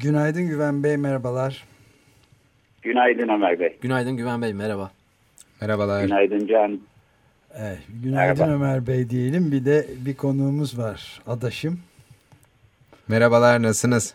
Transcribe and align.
Günaydın 0.00 0.48
Güven 0.48 0.82
Bey, 0.82 0.96
merhabalar. 0.96 1.64
Günaydın 2.82 3.28
Ömer 3.28 3.60
Bey. 3.60 3.76
Günaydın 3.80 4.16
Güven 4.16 4.42
Bey, 4.42 4.52
merhaba. 4.52 4.90
Merhabalar. 5.60 6.04
Günaydın 6.04 6.46
Can. 6.46 6.80
Evet, 7.58 7.78
günaydın 8.02 8.46
Merhaba. 8.46 8.54
Ömer 8.54 8.86
Bey 8.86 9.10
diyelim. 9.10 9.52
Bir 9.52 9.64
de 9.64 9.86
bir 10.06 10.16
konuğumuz 10.16 10.78
var, 10.78 11.22
adaşım. 11.26 11.80
Merhabalar, 13.08 13.62
nasılsınız? 13.62 14.14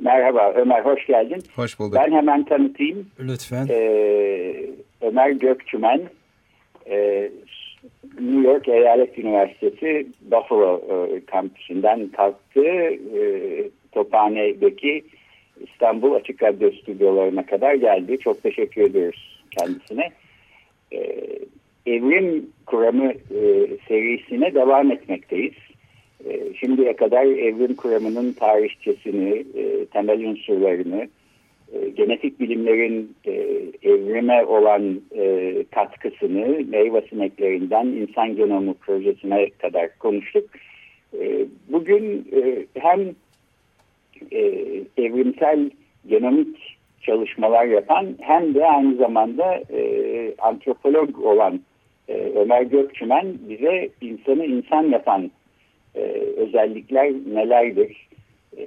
Merhaba 0.00 0.52
Ömer, 0.52 0.84
hoş 0.84 1.06
geldin. 1.06 1.42
Hoş 1.54 1.78
bulduk. 1.78 1.94
Ben 1.94 2.12
hemen 2.12 2.44
tanıtayım. 2.44 3.10
Lütfen. 3.20 3.66
Ee, 3.70 4.70
Ömer 5.00 5.30
Gökçümen, 5.30 6.00
ee, 6.86 7.30
New 8.20 8.48
York 8.48 8.68
Eyalet 8.68 9.18
Üniversitesi 9.18 10.06
Buffalo 10.20 10.82
e, 10.88 11.24
kampüsünden 11.26 12.08
kalktı. 12.08 12.60
E, 12.60 13.70
Tophane'deki 13.92 15.04
İstanbul 15.60 16.14
Açık 16.14 16.42
Radyo 16.42 16.70
stüdyolarına 16.70 17.46
kadar 17.46 17.74
geldi. 17.74 18.18
Çok 18.18 18.42
teşekkür 18.42 18.82
ediyoruz 18.82 19.42
kendisine. 19.58 20.10
Ee, 20.92 21.26
Evrim 21.86 22.46
Kuramı 22.66 23.12
e, 23.12 23.66
serisine 23.88 24.54
devam 24.54 24.92
etmekteyiz. 24.92 25.54
E, 26.24 26.54
şimdiye 26.54 26.96
kadar 26.96 27.24
evrim 27.24 27.74
kuramının 27.74 28.32
tarihçesini, 28.32 29.44
e, 29.54 29.84
temel 29.84 30.24
unsurlarını, 30.24 31.08
e, 31.72 31.88
genetik 31.88 32.40
bilimlerin 32.40 33.14
e, 33.24 33.32
evrime 33.82 34.44
olan 34.44 35.00
e, 35.16 35.54
katkısını 35.70 36.64
meyve 36.68 37.02
sineklerinden 37.10 37.86
insan 37.86 38.36
genomu 38.36 38.74
projesine 38.74 39.50
kadar 39.58 39.98
konuştuk. 39.98 40.50
E, 41.20 41.46
bugün 41.68 42.28
e, 42.36 42.66
hem 42.80 43.00
e, 44.32 44.40
evrimsel 44.96 45.70
genomik 46.06 46.76
çalışmalar 47.00 47.64
yapan 47.64 48.06
hem 48.20 48.54
de 48.54 48.66
aynı 48.66 48.96
zamanda 48.96 49.62
e, 49.72 50.34
antropolog 50.38 51.20
olan 51.24 51.60
e, 52.08 52.14
Ömer 52.14 52.62
Gökçümen 52.62 53.26
bize 53.48 53.88
insanı 54.00 54.44
insan 54.44 54.82
yapan 54.82 55.30
e, 55.94 56.00
özellikler 56.36 57.12
nelerdir? 57.34 58.08
E, 58.58 58.64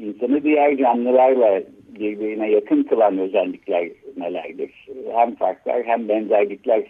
insanı 0.00 0.42
diğer 0.42 0.76
canlılarla 0.76 1.62
birbirine 1.98 2.50
yakın 2.50 2.82
kılan 2.82 3.18
özellikler 3.18 3.88
nelerdir? 4.16 4.70
Hem 5.14 5.34
farklar 5.34 5.82
hem 5.84 6.08
benzerlikler 6.08 6.82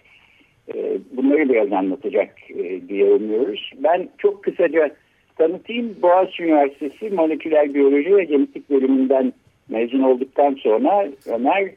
e, 0.75 0.99
bunları 1.13 1.49
biraz 1.49 1.73
anlatacak 1.73 2.35
e, 2.51 2.89
diye 2.89 3.13
umuyoruz. 3.13 3.71
Ben 3.77 4.09
çok 4.19 4.45
kısaca 4.45 4.91
tanıtayım. 5.37 5.97
Boğaziçi 6.03 6.43
Üniversitesi 6.43 7.11
Moleküler 7.11 7.75
Biyoloji 7.75 8.17
ve 8.17 8.25
Genetik 8.25 8.71
bölümünden 8.71 9.33
mezun 9.69 10.03
olduktan 10.03 10.55
sonra 10.55 11.09
Ömer 11.27 11.71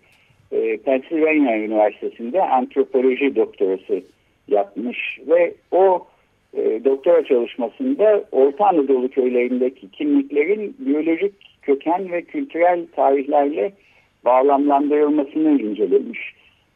e, 0.51 0.77
Pennsylvania 0.77 1.57
Üniversitesi'nde 1.57 2.43
antropoloji 2.43 3.35
doktorası 3.35 4.01
yapmış 4.47 5.19
ve 5.27 5.53
o 5.71 6.07
e, 6.53 6.83
doktora 6.85 7.25
çalışmasında 7.25 8.23
Orta 8.31 8.65
Anadolu 8.65 9.09
köylerindeki 9.09 9.91
kimliklerin 9.91 10.75
biyolojik 10.79 11.33
köken 11.61 12.11
ve 12.11 12.21
kültürel 12.21 12.85
tarihlerle 12.95 13.71
bağlamlandırılmasını 14.25 15.61
incelemiş. 15.61 16.19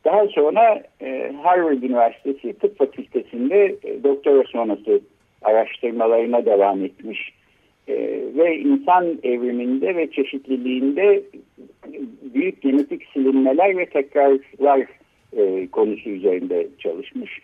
Daha 0.06 0.28
sonra 0.28 0.84
e, 1.02 1.34
Harvard 1.44 1.84
Üniversitesi 1.84 2.54
Tıp 2.54 2.78
Fakültesi'nde 2.78 3.76
e, 3.84 4.04
doktora 4.04 4.44
sonrası 4.44 5.02
araştırmalarına 5.42 6.46
devam 6.46 6.86
etmiş. 6.86 7.34
E, 7.88 7.96
ve 8.36 8.58
insan 8.58 9.20
evriminde 9.24 9.96
ve 9.96 10.12
çeşitliliğinde 10.12 11.24
büyük 12.34 12.62
genetik 12.62 13.06
silinmeler 13.14 13.78
ve 13.78 13.86
tekrarlar 13.86 14.86
e, 15.38 15.68
konusu 15.72 16.10
üzerinde 16.10 16.68
çalışmış. 16.80 17.40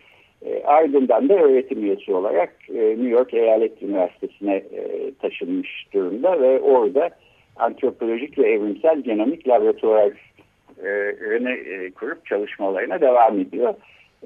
E, 0.46 0.64
ardından 0.64 1.30
da 1.30 1.34
öğretim 1.34 1.84
üyesi 1.84 2.14
olarak 2.14 2.54
e, 2.70 2.80
New 2.80 3.10
York 3.10 3.34
Eyalet 3.34 3.84
Üniversitesi'ne 3.84 4.56
e, 4.56 5.12
taşınmış 5.22 5.88
durumda 5.94 6.42
ve 6.42 6.60
orada 6.60 7.10
antropolojik 7.56 8.38
ve 8.38 8.52
evrimsel 8.52 9.02
genomik 9.02 9.48
laboratuvarını 9.48 11.52
e, 11.52 11.92
kurup 11.92 12.26
çalışmalarına 12.26 13.02
devam 13.02 13.40
ediyor. 13.40 13.74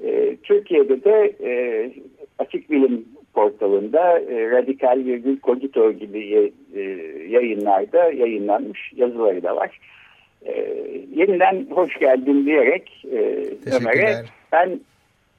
E, 0.04 0.36
Türkiye'de 0.42 1.04
de 1.04 1.32
e, 1.44 1.50
açık 2.38 2.70
bilim 2.70 3.04
portalında 3.34 4.18
e, 4.20 4.50
Radikal 4.50 5.04
Virgül 5.04 5.40
Cogito 5.40 5.92
gibi 5.92 6.52
e, 6.74 6.80
yayınlarda 7.28 8.12
yayınlanmış 8.12 8.92
yazıları 8.96 9.42
da 9.42 9.56
var. 9.56 9.80
E, 10.46 10.52
yeniden 11.14 11.66
hoş 11.70 11.98
geldin 11.98 12.46
diyerek 12.46 13.04
e, 13.12 13.18
Ömer'e 13.76 14.24
ben 14.52 14.80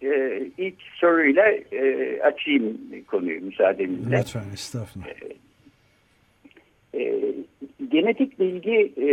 e, 0.04 0.42
ilk 0.58 0.76
soruyla 0.96 1.52
e, 1.72 2.20
açayım 2.22 2.78
konuyu 3.08 3.42
müsaadenizle. 3.42 4.18
Lütfen, 4.18 4.44
estağfurullah. 4.54 5.08
E, 5.08 5.42
e, 7.04 7.22
genetik 7.92 8.40
bilgi 8.40 8.94
e, 8.98 9.10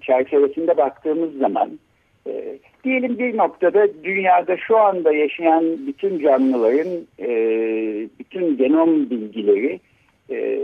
çerçevesinde 0.00 0.76
baktığımız 0.76 1.38
zaman 1.38 1.78
e, 2.26 2.58
diyelim 2.84 3.18
bir 3.18 3.36
noktada 3.36 4.04
dünyada 4.04 4.56
şu 4.56 4.78
anda 4.78 5.12
yaşayan 5.12 5.86
bütün 5.86 6.18
canlıların 6.18 7.06
e, 7.18 7.28
bütün 8.18 8.56
genom 8.56 9.10
bilgileri 9.10 9.80
e, 10.30 10.60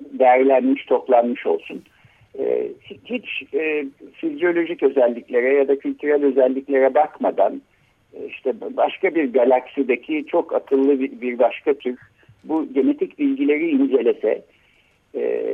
değerlenmiş, 0.00 0.84
toplanmış 0.84 1.46
olsun. 1.46 1.82
E, 2.38 2.68
hiç 3.04 3.54
e, 3.54 3.86
fizyolojik 4.12 4.82
özelliklere 4.82 5.54
ya 5.54 5.68
da 5.68 5.78
kültürel 5.78 6.24
özelliklere 6.24 6.94
bakmadan 6.94 7.62
işte 8.28 8.54
başka 8.76 9.14
bir 9.14 9.32
galaksideki 9.32 10.24
çok 10.28 10.54
akıllı 10.54 11.00
bir 11.00 11.38
başka 11.38 11.74
tür 11.74 11.98
bu 12.44 12.72
genetik 12.74 13.18
bilgileri 13.18 13.70
incelese 13.70 14.42
e, 15.14 15.44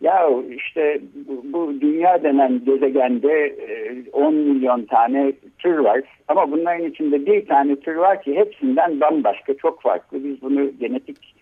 ya 0.00 0.28
işte 0.56 1.00
bu, 1.44 1.80
dünya 1.80 2.22
denen 2.22 2.64
gezegende 2.64 3.46
e, 3.46 4.04
10 4.12 4.34
milyon 4.34 4.84
tane 4.84 5.32
tür 5.58 5.78
var. 5.78 6.00
Ama 6.28 6.52
bunların 6.52 6.90
içinde 6.90 7.26
bir 7.26 7.46
tane 7.46 7.76
tür 7.76 7.96
var 7.96 8.22
ki 8.22 8.34
hepsinden 8.34 9.00
bambaşka 9.00 9.54
çok 9.54 9.82
farklı. 9.82 10.24
Biz 10.24 10.42
bunu 10.42 10.70
genetik 10.80 11.34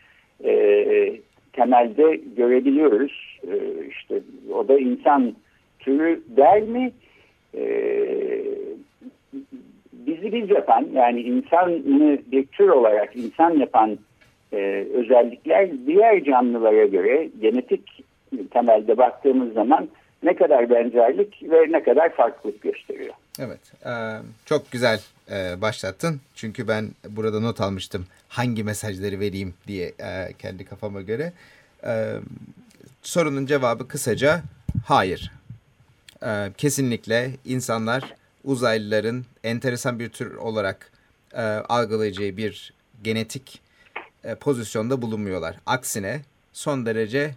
e, 0.45 1.13
temelde 1.53 2.21
görebiliyoruz. 2.37 3.39
E, 3.43 3.87
işte 3.89 4.21
o 4.55 4.69
da 4.69 4.79
insan 4.79 5.35
türü 5.79 6.23
der 6.37 6.63
mi? 6.63 6.93
E, 7.55 7.65
bizi 9.93 10.33
biz 10.33 10.51
yapan 10.51 10.89
yani 10.93 11.21
insanı 11.21 12.19
bir 12.33 12.47
tür 12.47 12.69
olarak 12.69 13.17
insan 13.17 13.51
yapan 13.51 13.99
e, 14.53 14.87
özellikler 14.95 15.69
diğer 15.87 16.25
canlılara 16.25 16.87
göre 16.87 17.29
genetik 17.41 18.08
temelde 18.51 18.99
baktığımız 18.99 19.53
zaman 19.53 19.89
ne 20.23 20.37
kadar 20.37 20.71
benzerlik 20.71 21.43
ve 21.43 21.73
ne 21.73 21.83
kadar 21.83 22.15
farklılık 22.15 22.63
gösteriyor. 22.63 23.15
Evet, 23.39 23.61
e, 23.87 23.93
çok 24.47 24.71
güzel 24.71 25.01
e, 25.31 25.61
başlattın. 25.61 26.21
Çünkü 26.35 26.69
ben 26.69 26.89
burada 27.09 27.41
not 27.41 27.61
almıştım 27.61 28.07
hangi 28.29 28.65
mesajları 28.65 29.21
vereyim 29.21 29.55
diye 29.67 29.87
e, 29.87 30.33
kendi 30.39 30.65
kafama 30.65 31.01
göre. 31.01 31.33
Sorunun 33.03 33.47
cevabı 33.47 33.89
kısaca 33.89 34.41
hayır. 34.87 35.33
Kesinlikle 36.57 37.31
insanlar 37.45 38.15
uzaylıların 38.45 39.25
enteresan 39.45 39.99
bir 39.99 40.09
tür 40.09 40.35
olarak 40.35 40.93
e, 41.35 41.43
algılayacağı 41.43 42.37
bir 42.37 42.73
genetik 43.03 43.61
pozisyonda 44.41 45.03
bulunmuyorlar. 45.03 45.57
Aksine 45.67 46.21
son 46.53 46.87
derece 46.87 47.35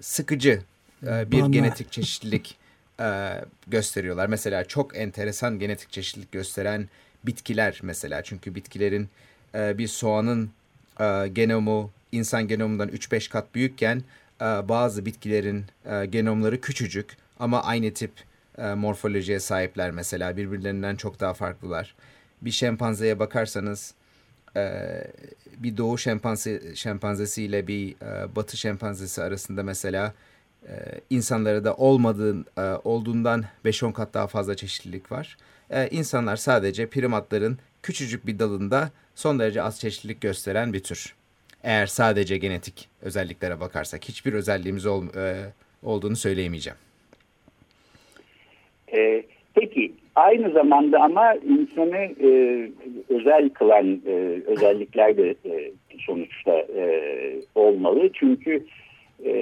sıkıcı 0.00 0.62
e, 1.06 1.30
bir 1.30 1.40
Bana. 1.40 1.48
genetik 1.48 1.92
çeşitlilik 1.92 2.56
e, 3.00 3.32
gösteriyorlar. 3.66 4.26
Mesela 4.26 4.64
çok 4.64 4.96
enteresan 4.96 5.58
genetik 5.58 5.92
çeşitlilik 5.92 6.32
gösteren 6.32 6.88
bitkiler 7.24 7.80
mesela. 7.82 8.22
Çünkü 8.22 8.54
bitkilerin 8.54 9.08
e, 9.54 9.78
bir 9.78 9.88
soğanın 9.88 10.50
e, 11.00 11.28
genomu 11.28 11.90
insan 12.12 12.48
genomundan 12.48 12.88
3-5 12.88 13.30
kat 13.30 13.54
büyükken 13.54 14.02
e, 14.40 14.44
bazı 14.44 15.06
bitkilerin 15.06 15.64
e, 15.90 16.06
genomları 16.06 16.60
küçücük 16.60 17.16
ama 17.40 17.62
aynı 17.62 17.94
tip 17.94 18.12
e, 18.58 18.74
morfolojiye 18.74 19.40
sahipler 19.40 19.90
mesela 19.90 20.36
birbirlerinden 20.36 20.96
çok 20.96 21.20
daha 21.20 21.34
farklılar. 21.34 21.94
Bir 22.42 22.50
şempanzeye 22.50 23.18
bakarsanız 23.18 23.90
e, 23.90 24.05
bir 25.58 25.76
doğu 25.76 25.98
şempanze, 25.98 26.74
şempanzesi 26.74 27.42
ile 27.42 27.66
bir 27.66 27.90
e, 27.90 28.36
batı 28.36 28.56
şempanzesi 28.56 29.22
arasında 29.22 29.62
mesela 29.62 30.14
e, 30.68 30.72
insanlara 31.10 31.64
da 31.64 31.74
olmadığın 31.74 32.46
e, 32.58 32.60
olduğundan 32.60 33.44
5-10 33.64 33.92
kat 33.92 34.14
daha 34.14 34.26
fazla 34.26 34.56
çeşitlilik 34.56 35.12
var. 35.12 35.36
E, 35.70 35.88
insanlar 35.88 36.36
sadece 36.36 36.86
primatların 36.86 37.58
küçücük 37.82 38.26
bir 38.26 38.38
dalında 38.38 38.90
son 39.14 39.38
derece 39.38 39.62
az 39.62 39.80
çeşitlilik 39.80 40.20
gösteren 40.20 40.72
bir 40.72 40.82
tür. 40.82 41.14
Eğer 41.62 41.86
sadece 41.86 42.38
genetik 42.38 42.88
özelliklere 43.02 43.60
bakarsak 43.60 44.04
hiçbir 44.04 44.32
özelliğimiz 44.32 44.86
ol, 44.86 45.14
e, 45.16 45.52
olduğunu 45.82 46.16
söyleyemeyeceğim. 46.16 46.78
E, 48.92 49.25
aynı 50.16 50.50
zamanda 50.50 51.00
ama 51.00 51.34
insanı 51.34 51.96
e, 51.96 52.30
özel 53.08 53.48
kılan 53.48 54.00
e, 54.06 54.40
özellikler 54.46 55.16
de 55.16 55.30
e, 55.30 55.70
sonuçta 55.98 56.52
e, 56.52 57.00
olmalı. 57.54 58.10
Çünkü 58.12 58.64
e, 59.24 59.32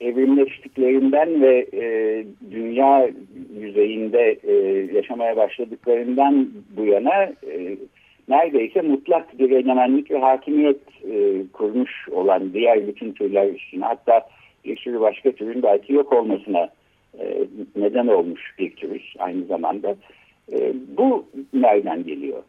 evrimleştiklerinden 0.00 1.42
ve 1.42 1.66
e, 1.72 2.24
dünya 2.50 3.10
yüzeyinde 3.60 4.38
e, 4.42 4.54
yaşamaya 4.96 5.36
başladıklarından 5.36 6.48
bu 6.76 6.84
yana 6.84 7.22
e, 7.24 7.76
neredeyse 8.28 8.80
mutlak 8.80 9.38
bir 9.38 9.50
egemenlik 9.50 10.10
ve 10.10 10.18
hakimiyet 10.18 10.80
e, 11.10 11.42
kurmuş 11.52 12.08
olan 12.08 12.52
diğer 12.52 12.86
bütün 12.86 13.12
türler 13.12 13.48
üstüne 13.48 13.84
hatta 13.84 14.28
bir 14.64 14.76
sürü 14.76 15.00
başka 15.00 15.32
türün 15.32 15.62
belki 15.62 15.92
yok 15.92 16.12
olmasına 16.12 16.68
e, 17.20 17.48
neden 17.76 18.06
olmuş 18.06 18.54
bir 18.58 18.76
türüz 18.76 19.14
aynı 19.18 19.46
zamanda. 19.46 19.96
E, 20.52 20.74
bu 20.96 21.26
nereden 21.52 22.04
geliyor? 22.04 22.42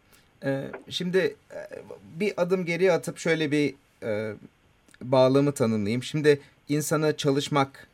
E, 0.46 0.64
şimdi 0.90 1.18
e, 1.52 1.60
bir 2.20 2.34
adım 2.38 2.66
geriye 2.66 2.92
atıp 2.92 3.18
şöyle 3.18 3.52
bir 3.52 3.74
e, 4.04 4.34
bağlamı 5.02 5.52
tanımlayayım. 5.52 6.04
Şimdi 6.04 6.40
insana 6.70 7.18
çalışmak 7.18 7.88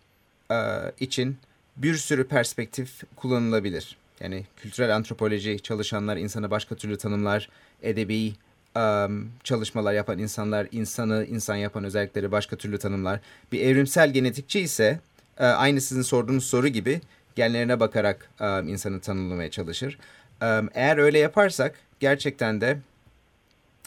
e, 0.51 0.57
için 1.00 1.38
bir 1.77 1.94
sürü 1.94 2.27
perspektif 2.27 3.03
kullanılabilir. 3.15 3.97
Yani 4.19 4.44
kültürel 4.57 4.95
antropoloji 4.95 5.59
çalışanlar 5.59 6.17
insanı 6.17 6.51
başka 6.51 6.75
türlü 6.75 6.97
tanımlar, 6.97 7.50
edebi 7.83 8.31
um, 8.75 9.29
çalışmalar 9.44 9.94
yapan 9.94 10.19
insanlar 10.19 10.67
insanı 10.71 11.25
insan 11.29 11.56
yapan 11.56 11.83
özellikleri 11.83 12.31
başka 12.31 12.56
türlü 12.56 12.77
tanımlar. 12.77 13.19
Bir 13.51 13.62
evrimsel 13.62 14.13
genetikçi 14.13 14.59
ise 14.59 15.00
e, 15.40 15.46
aynı 15.46 15.82
sizin 15.82 16.02
sorduğunuz 16.02 16.46
soru 16.46 16.68
gibi 16.68 17.02
genlerine 17.36 17.80
bakarak 17.80 18.30
um, 18.40 18.68
insanı 18.68 19.00
tanımlamaya 19.00 19.52
çalışır. 19.52 19.98
Um, 20.42 20.70
eğer 20.74 20.98
öyle 20.98 21.20
yaparsak 21.20 21.76
gerçekten 22.00 22.62
de 22.62 22.78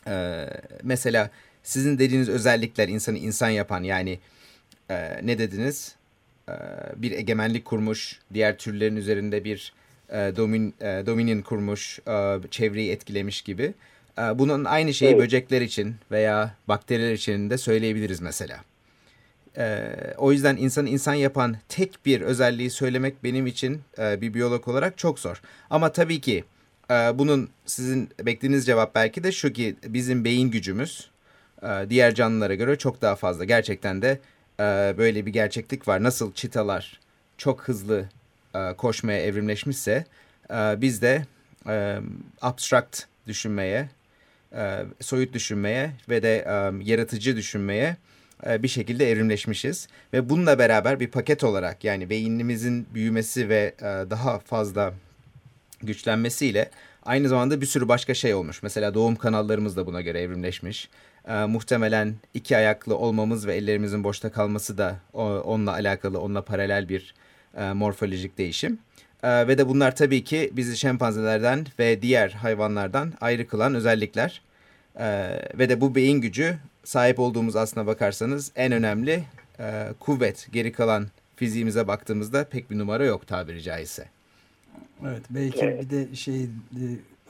e, 0.06 0.46
mesela 0.82 1.30
sizin 1.62 1.98
dediğiniz 1.98 2.28
özellikler 2.28 2.88
insanı 2.88 3.18
insan 3.18 3.48
yapan 3.48 3.82
yani 3.82 4.18
e, 4.90 5.26
ne 5.26 5.38
dediniz? 5.38 5.94
E, 6.48 6.52
bir 6.96 7.12
egemenlik 7.12 7.64
kurmuş, 7.64 8.18
diğer 8.34 8.58
türlerin 8.58 8.96
üzerinde 8.96 9.44
bir 9.44 9.72
e, 10.08 10.32
domin, 10.36 10.74
e, 10.80 11.02
dominion 11.06 11.40
kurmuş, 11.40 11.98
e, 12.08 12.38
çevreyi 12.50 12.90
etkilemiş 12.90 13.42
gibi. 13.42 13.74
E, 14.18 14.38
bunun 14.38 14.64
aynı 14.64 14.94
şeyi 14.94 15.10
evet. 15.10 15.20
böcekler 15.20 15.60
için 15.60 15.96
veya 16.10 16.54
bakteriler 16.68 17.12
için 17.12 17.50
de 17.50 17.58
söyleyebiliriz 17.58 18.20
mesela. 18.20 18.60
E, 19.56 19.94
o 20.18 20.32
yüzden 20.32 20.56
insanı 20.56 20.88
insan 20.88 21.14
yapan 21.14 21.56
tek 21.68 22.06
bir 22.06 22.20
özelliği 22.20 22.70
söylemek 22.70 23.24
benim 23.24 23.46
için 23.46 23.80
e, 23.98 24.20
bir 24.20 24.34
biyolog 24.34 24.68
olarak 24.68 24.98
çok 24.98 25.18
zor. 25.18 25.42
Ama 25.70 25.92
tabii 25.92 26.20
ki 26.20 26.44
e, 26.90 26.94
bunun 26.94 27.48
sizin 27.66 28.10
beklediğiniz 28.22 28.66
cevap 28.66 28.94
belki 28.94 29.24
de 29.24 29.32
şu 29.32 29.52
ki 29.52 29.76
bizim 29.86 30.24
beyin 30.24 30.50
gücümüz 30.50 31.10
e, 31.62 31.86
diğer 31.90 32.14
canlılara 32.14 32.54
göre 32.54 32.78
çok 32.78 33.02
daha 33.02 33.16
fazla. 33.16 33.44
Gerçekten 33.44 34.02
de 34.02 34.20
e, 34.60 34.94
böyle 34.98 35.26
bir 35.26 35.32
gerçeklik 35.32 35.88
var. 35.88 36.02
Nasıl 36.02 36.32
çitalar 36.32 37.00
çok 37.38 37.62
hızlı 37.68 38.08
e, 38.54 38.74
koşmaya 38.76 39.22
evrimleşmişse 39.22 40.04
e, 40.50 40.80
biz 40.80 41.02
de 41.02 41.26
e, 41.68 41.98
abstract 42.42 43.02
düşünmeye, 43.26 43.88
e, 44.52 44.84
soyut 45.00 45.32
düşünmeye 45.32 45.90
ve 46.08 46.22
de 46.22 46.36
e, 46.36 46.84
yaratıcı 46.90 47.36
düşünmeye 47.36 47.96
bir 48.46 48.68
şekilde 48.68 49.10
evrimleşmişiz. 49.10 49.88
Ve 50.12 50.28
bununla 50.28 50.58
beraber 50.58 51.00
bir 51.00 51.08
paket 51.08 51.44
olarak 51.44 51.84
yani 51.84 52.10
beynimizin 52.10 52.86
büyümesi 52.94 53.48
ve 53.48 53.74
e, 53.78 53.84
daha 53.84 54.38
fazla 54.38 54.94
güçlenmesiyle 55.82 56.70
aynı 57.02 57.28
zamanda 57.28 57.60
bir 57.60 57.66
sürü 57.66 57.88
başka 57.88 58.14
şey 58.14 58.34
olmuş. 58.34 58.62
Mesela 58.62 58.94
doğum 58.94 59.16
kanallarımız 59.16 59.76
da 59.76 59.86
buna 59.86 60.00
göre 60.00 60.20
evrimleşmiş. 60.20 60.88
E, 61.28 61.44
muhtemelen 61.44 62.14
iki 62.34 62.56
ayaklı 62.56 62.96
olmamız 62.96 63.46
ve 63.46 63.54
ellerimizin 63.54 64.04
boşta 64.04 64.32
kalması 64.32 64.78
da 64.78 64.96
o, 65.12 65.24
onunla 65.24 65.72
alakalı, 65.72 66.20
onunla 66.20 66.42
paralel 66.42 66.88
bir 66.88 67.14
e, 67.56 67.72
morfolojik 67.72 68.38
değişim. 68.38 68.78
E, 69.22 69.48
ve 69.48 69.58
de 69.58 69.68
bunlar 69.68 69.96
tabii 69.96 70.24
ki 70.24 70.50
bizi 70.52 70.76
şempanzelerden 70.76 71.66
ve 71.78 72.02
diğer 72.02 72.30
hayvanlardan 72.30 73.12
ayrı 73.20 73.46
kılan 73.46 73.74
özellikler. 73.74 74.42
E, 74.96 75.38
ve 75.54 75.68
de 75.68 75.80
bu 75.80 75.94
beyin 75.94 76.20
gücü 76.20 76.58
sahip 76.88 77.18
olduğumuz 77.18 77.56
aslına 77.56 77.86
bakarsanız 77.86 78.52
en 78.56 78.72
önemli 78.72 79.24
e, 79.60 79.88
kuvvet. 80.00 80.48
Geri 80.52 80.72
kalan 80.72 81.06
fiziğimize 81.36 81.88
baktığımızda 81.88 82.44
pek 82.44 82.70
bir 82.70 82.78
numara 82.78 83.04
yok 83.04 83.26
tabiri 83.26 83.62
caizse. 83.62 84.08
Evet 85.02 85.22
belki 85.30 85.60
evet. 85.60 85.82
bir 85.82 85.90
de 85.90 86.16
şey 86.16 86.42
e, 86.42 86.48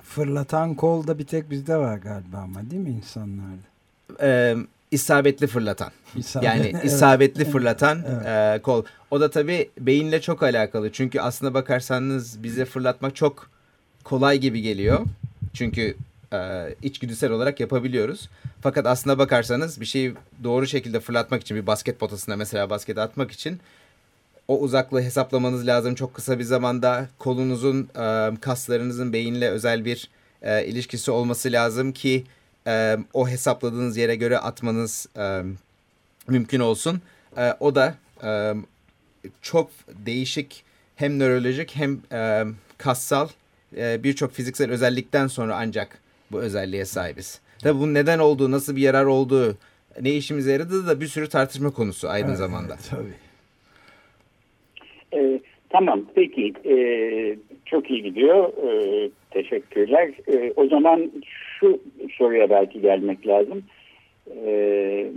fırlatan 0.02 0.74
kol 0.74 1.06
da 1.06 1.18
bir 1.18 1.26
tek 1.26 1.50
bizde 1.50 1.76
var 1.76 1.98
galiba 1.98 2.36
ama 2.36 2.70
değil 2.70 2.82
mi 2.82 2.90
insanlarda? 2.90 3.68
e, 4.22 4.56
isabetli 4.90 5.46
fırlatan. 5.46 5.90
İsabet, 6.16 6.46
yani 6.46 6.74
isabetli 6.84 7.42
evet. 7.42 7.52
fırlatan 7.52 8.04
evet. 8.08 8.58
E, 8.58 8.62
kol. 8.62 8.84
O 9.10 9.20
da 9.20 9.30
tabii 9.30 9.70
beyinle 9.80 10.20
çok 10.20 10.42
alakalı. 10.42 10.92
Çünkü 10.92 11.20
aslına 11.20 11.54
bakarsanız 11.54 12.42
bize 12.42 12.64
fırlatmak 12.64 13.16
çok 13.16 13.50
kolay 14.04 14.38
gibi 14.38 14.62
geliyor. 14.62 15.00
Çünkü 15.54 15.96
e, 16.32 16.68
içgüdüsel 16.82 17.30
olarak 17.30 17.60
yapabiliyoruz. 17.60 18.28
Fakat 18.60 18.86
aslına 18.86 19.18
bakarsanız 19.18 19.80
bir 19.80 19.86
şeyi 19.86 20.14
doğru 20.44 20.66
şekilde 20.66 21.00
fırlatmak 21.00 21.42
için 21.42 21.56
bir 21.56 21.66
basket 21.66 22.00
potasına 22.00 22.36
mesela 22.36 22.70
basket 22.70 22.98
atmak 22.98 23.30
için 23.30 23.60
o 24.48 24.58
uzaklığı 24.58 25.02
hesaplamanız 25.02 25.66
lazım 25.66 25.94
çok 25.94 26.14
kısa 26.14 26.38
bir 26.38 26.44
zamanda. 26.44 27.08
Kolunuzun, 27.18 27.88
e, 27.96 28.30
kaslarınızın 28.40 29.12
beyinle 29.12 29.48
özel 29.48 29.84
bir 29.84 30.08
e, 30.42 30.66
ilişkisi 30.66 31.10
olması 31.10 31.52
lazım 31.52 31.92
ki 31.92 32.24
e, 32.66 32.98
o 33.12 33.28
hesapladığınız 33.28 33.96
yere 33.96 34.16
göre 34.16 34.38
atmanız 34.38 35.06
mümkün 36.28 36.60
olsun. 36.60 37.00
O 37.60 37.74
da 37.74 37.94
çok 39.42 39.70
değişik 40.06 40.64
hem 40.96 41.18
nörolojik 41.18 41.76
hem 41.76 42.00
e, 42.12 42.44
kassal 42.78 43.28
birçok 43.72 44.32
fiziksel 44.32 44.70
özellikten 44.70 45.26
sonra 45.26 45.56
ancak 45.56 45.98
bu 46.32 46.40
özelliğe 46.40 46.84
sahibiz. 46.84 47.40
Tabii 47.62 47.78
bunun 47.78 47.94
neden 47.94 48.18
olduğu, 48.18 48.50
nasıl 48.50 48.76
bir 48.76 48.82
yarar 48.82 49.04
olduğu, 49.04 49.56
ne 50.00 50.10
işimize 50.10 50.52
yaradığı 50.52 50.86
da 50.86 51.00
bir 51.00 51.06
sürü 51.06 51.28
tartışma 51.28 51.70
konusu 51.70 52.08
aynı 52.08 52.28
evet, 52.28 52.38
zamanda. 52.38 52.76
Tabii. 52.90 53.14
Ee, 55.14 55.40
tamam 55.70 56.02
peki 56.14 56.52
ee, 56.64 57.36
çok 57.66 57.90
iyi 57.90 58.02
gidiyor. 58.02 58.52
Ee, 58.66 59.10
teşekkürler. 59.30 60.10
Ee, 60.28 60.52
o 60.56 60.66
zaman 60.66 61.10
şu 61.58 61.80
soruya 62.18 62.50
belki 62.50 62.80
gelmek 62.80 63.26
lazım. 63.26 63.62
Ee, 64.36 65.10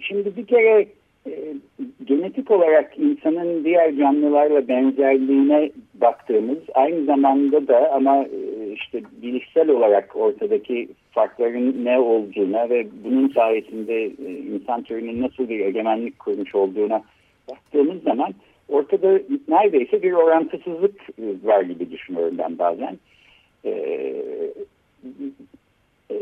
şimdi 0.00 0.36
bir 0.36 0.46
kere 0.46 0.86
e, 1.26 1.54
genetik 2.04 2.50
olarak 2.50 2.98
insanın 2.98 3.64
diğer 3.64 3.96
canlılarla 3.96 4.68
benzerliğine 4.68 5.70
baktığımız 5.94 6.58
aynı 6.74 7.04
zamanda 7.04 7.68
da 7.68 7.92
ama 7.92 8.22
e, 8.22 8.47
işte 8.72 9.02
bilişsel 9.22 9.68
olarak 9.70 10.16
ortadaki 10.16 10.88
farkların 11.10 11.84
ne 11.84 11.98
olduğuna 11.98 12.70
ve 12.70 12.86
bunun 13.04 13.28
sayesinde 13.28 14.04
e, 14.04 14.30
insan 14.30 14.82
türünün 14.82 15.22
nasıl 15.22 15.48
bir 15.48 15.60
egemenlik 15.60 16.18
kurmuş 16.18 16.54
olduğuna 16.54 17.02
baktığımız 17.50 18.02
zaman 18.02 18.34
ortada 18.68 19.20
neredeyse 19.48 20.02
bir 20.02 20.12
orantısızlık 20.12 21.00
var 21.44 21.62
gibi 21.62 21.90
düşünüyorum 21.90 22.34
ben 22.38 22.58
bazen. 22.58 22.98
Ee, 23.64 23.70
e, 26.10 26.16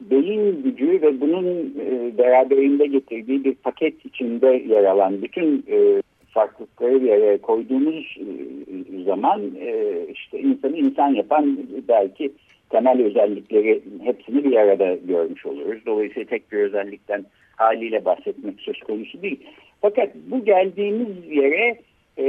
beyin 0.00 0.62
gücü 0.62 1.02
ve 1.02 1.20
bunun 1.20 1.74
e, 1.80 2.18
beraberinde 2.18 2.86
getirdiği 2.86 3.44
bir 3.44 3.54
paket 3.54 4.06
içinde 4.06 4.46
yer 4.46 4.84
alan 4.84 5.22
bütün 5.22 5.64
e, 5.70 6.02
farklılıkları 6.32 7.02
bir 7.02 7.10
araya 7.10 7.38
koyduğumuz 7.38 8.16
e, 8.18 9.04
zaman 9.04 9.42
e, 9.60 9.96
işte 10.12 10.40
insanı 10.40 10.76
insan 10.76 11.08
yapan 11.08 11.58
belki 11.88 12.32
temel 12.70 13.02
özellikleri 13.02 13.82
hepsini 14.04 14.44
bir 14.44 14.56
arada 14.56 14.96
görmüş 15.04 15.46
oluruz. 15.46 15.86
Dolayısıyla 15.86 16.28
tek 16.28 16.52
bir 16.52 16.58
özellikten 16.58 17.24
haliyle 17.56 18.04
bahsetmek 18.04 18.60
söz 18.60 18.80
konusu 18.80 19.22
değil. 19.22 19.40
Fakat 19.80 20.08
bu 20.14 20.44
geldiğimiz 20.44 21.08
yere 21.30 21.78
e, 22.18 22.26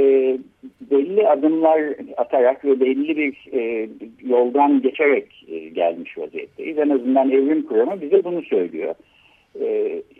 belli 0.90 1.28
adımlar 1.28 1.82
atarak 2.16 2.64
ve 2.64 2.80
belli 2.80 3.16
bir 3.16 3.52
e, 3.52 3.88
yoldan 4.26 4.82
geçerek 4.82 5.46
gelmiş 5.72 6.18
vaziyetteyiz. 6.18 6.78
En 6.78 6.88
azından 6.88 7.30
evrim 7.30 7.62
kuramı 7.66 8.00
bize 8.00 8.24
bunu 8.24 8.42
söylüyor. 8.42 8.94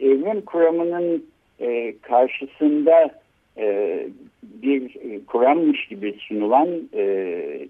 Evrim 0.01 0.41
kuramının 0.41 1.25
e, 1.61 1.95
karşısında 2.03 3.11
e, 3.59 4.07
bir 4.43 4.97
kurammış 5.27 5.89
gibi 5.89 6.15
sunulan 6.19 6.69
e, 6.95 7.05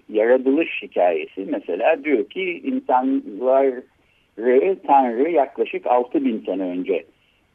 yaratılış 0.09 0.81
hikayesi 0.81 1.45
mesela 1.49 2.03
diyor 2.03 2.29
ki 2.29 2.61
insanları 2.63 3.83
Tanrı 4.87 5.31
yaklaşık 5.31 5.87
6000 5.87 6.43
sene 6.45 6.63
önce 6.63 7.05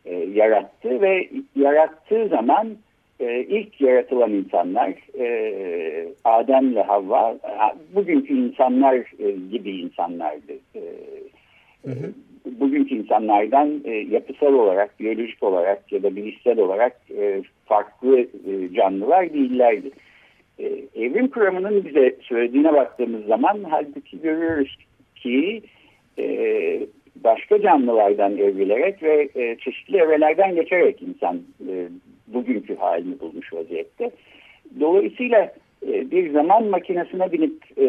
e, 0.05 0.15
yarattı 0.15 1.01
ve 1.01 1.29
yarattığı 1.57 2.29
zaman 2.29 2.77
e, 3.21 3.41
ilk 3.41 3.81
yaratılan 3.81 4.33
insanlar 4.33 4.95
e, 5.19 6.09
Adem 6.25 6.73
ile 6.73 6.83
Havva 6.83 7.37
bugünkü 7.95 8.35
insanlar 8.35 8.97
e, 8.97 9.31
gibi 9.51 9.71
insanlardı. 9.71 10.53
E, 10.75 10.81
hı 11.85 11.91
hı. 11.91 12.13
Bugünkü 12.45 12.95
insanlardan 12.95 13.81
e, 13.85 13.91
yapısal 13.91 14.55
olarak, 14.55 15.01
biyolojik 15.01 15.43
olarak 15.43 15.93
ya 15.93 16.03
da 16.03 16.17
bilişsel 16.17 16.59
olarak 16.59 16.97
e, 17.19 17.43
farklı 17.65 18.21
e, 18.21 18.75
canlılar 18.75 19.33
değillerdi. 19.33 19.91
E, 20.59 20.65
evrim 20.95 21.29
kuramının 21.29 21.85
bize 21.85 22.17
söylediğine 22.23 22.73
baktığımız 22.73 23.25
zaman 23.27 23.59
halbuki 23.71 24.21
görüyoruz 24.21 24.77
ki 25.17 25.63
e, 26.19 26.27
başka 27.25 27.63
canlılardan 27.63 28.39
evrilerek 28.39 29.03
ve 29.03 29.29
e, 29.35 29.57
çeşitli 29.57 29.97
evrelerden 29.97 30.55
geçerek 30.55 31.03
insan 31.03 31.41
e, 31.69 31.89
bugünkü 32.27 32.77
halini 32.77 33.21
bulmuş 33.21 33.53
vaziyette. 33.53 34.11
Dolayısıyla 34.81 35.53
bir 35.83 36.33
zaman 36.33 36.65
makinesine 36.65 37.33
binip 37.33 37.79
e, 37.79 37.87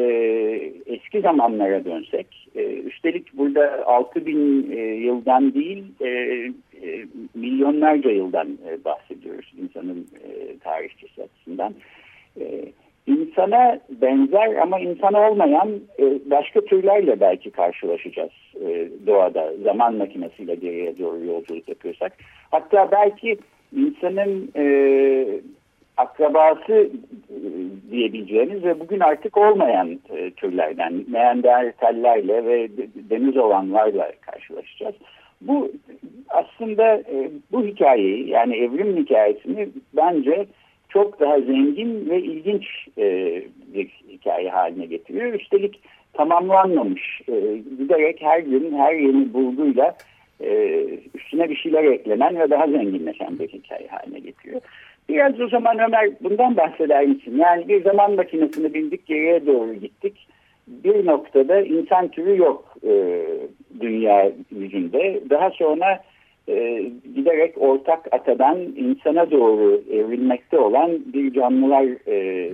eski 0.85 1.21
zamanlara 1.21 1.85
dönsek, 1.85 2.27
e, 2.55 2.63
üstelik 2.63 3.37
burada 3.37 3.85
6000 3.85 4.71
e, 4.71 4.75
yıldan 4.81 5.53
değil 5.53 5.83
e, 6.01 6.07
e, 6.07 7.05
milyonlarca 7.35 8.11
yıldan 8.11 8.47
e, 8.47 8.85
bahsediyoruz 8.85 9.53
insanın 9.61 10.07
e, 10.23 10.57
tarihçisi 10.59 11.23
açısından. 11.23 11.73
E, 12.39 12.65
insana 13.07 13.79
benzer 13.89 14.55
ama 14.55 14.79
insan 14.79 15.13
olmayan 15.13 15.69
e, 15.99 16.19
başka 16.31 16.61
türlerle 16.61 17.19
belki 17.19 17.51
karşılaşacağız 17.51 18.31
e, 18.65 18.89
doğada 19.07 19.53
zaman 19.63 19.95
makinesiyle 19.95 20.55
geriye 20.55 20.99
doğru 20.99 21.25
yolculuk 21.25 21.69
yapıyorsak. 21.69 22.13
Hatta 22.51 22.91
belki 22.91 23.37
insanın 23.75 24.51
e, 24.55 24.63
akrabası 25.97 26.73
e, 26.73 27.37
diyebileceğimiz 27.91 28.63
ve 28.63 28.79
bugün 28.79 28.99
artık 28.99 29.37
olmayan 29.37 29.99
e, 30.09 30.31
türlerden 30.31 31.05
Neandertallerle 31.11 32.45
ve 32.45 32.69
deniz 33.09 33.37
olanlarla 33.37 34.11
karşılaşacağız. 34.21 34.95
Bu 35.41 35.71
aslında 36.29 36.95
e, 36.95 37.31
bu 37.51 37.65
hikayeyi 37.65 38.29
yani 38.29 38.55
evrim 38.55 38.97
hikayesini 38.97 39.69
bence 39.95 40.45
çok 40.89 41.19
daha 41.19 41.41
zengin 41.41 42.09
ve 42.09 42.21
ilginç 42.21 42.65
bir 43.73 43.87
hikaye 44.09 44.49
haline 44.49 44.85
getiriyor. 44.85 45.33
Üstelik 45.33 45.79
tamamlanmamış. 46.13 47.21
Giderek 47.79 48.21
her 48.21 48.39
gün 48.39 48.77
her 48.77 48.93
yeni 48.93 49.33
bulguyla 49.33 49.95
üstüne 51.15 51.49
bir 51.49 51.55
şeyler 51.55 51.83
eklenen 51.83 52.39
ve 52.39 52.49
daha 52.49 52.67
zenginleşen 52.67 53.39
bir 53.39 53.47
hikaye 53.47 53.87
haline 53.87 54.19
getiriyor. 54.19 54.61
Biraz 55.11 55.39
o 55.39 55.47
zaman 55.47 55.79
Ömer 55.79 56.09
bundan 56.21 56.57
bahseder 56.57 57.05
misin? 57.05 57.37
Yani 57.37 57.67
bir 57.67 57.83
zaman 57.83 58.15
makinesini 58.15 58.73
bindik 58.73 59.05
geriye 59.05 59.45
doğru 59.45 59.73
gittik. 59.73 60.27
Bir 60.67 61.05
noktada 61.05 61.61
insan 61.61 62.07
türü 62.07 62.37
yok 62.37 62.77
e, 62.83 63.23
dünya 63.79 64.31
yüzünde. 64.51 65.21
Daha 65.29 65.49
sonra 65.49 66.03
e, 66.49 66.83
giderek 67.15 67.53
ortak 67.57 68.07
atadan 68.11 68.57
insana 68.59 69.31
doğru 69.31 69.81
evrilmekte 69.91 70.59
olan 70.59 70.91
bir 71.13 71.33
canlılar 71.33 71.85
e, 72.07 72.51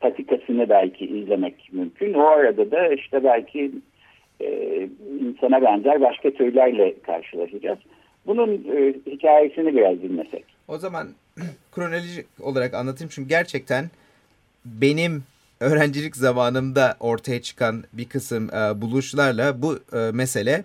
patikasını 0.00 0.68
belki 0.68 1.06
izlemek 1.06 1.68
mümkün. 1.72 2.14
O 2.14 2.22
arada 2.22 2.70
da 2.70 2.88
işte 2.88 3.24
belki 3.24 3.70
e, 4.40 4.78
insana 5.20 5.62
benzer 5.62 6.00
başka 6.00 6.30
türlerle 6.30 6.94
karşılaşacağız. 7.02 7.78
Bunun 8.26 8.50
e, 8.76 8.94
hikayesini 9.10 9.76
biraz 9.76 10.02
dinlesek. 10.02 10.44
O 10.68 10.78
zaman 10.78 11.06
kronolojik 11.74 12.26
olarak 12.40 12.74
anlatayım 12.74 13.10
çünkü 13.14 13.28
gerçekten 13.28 13.90
benim 14.64 15.24
öğrencilik 15.60 16.16
zamanımda 16.16 16.96
ortaya 17.00 17.42
çıkan 17.42 17.84
bir 17.92 18.08
kısım 18.08 18.54
e, 18.54 18.80
buluşlarla 18.80 19.62
bu 19.62 19.80
e, 19.92 19.98
mesele 19.98 20.64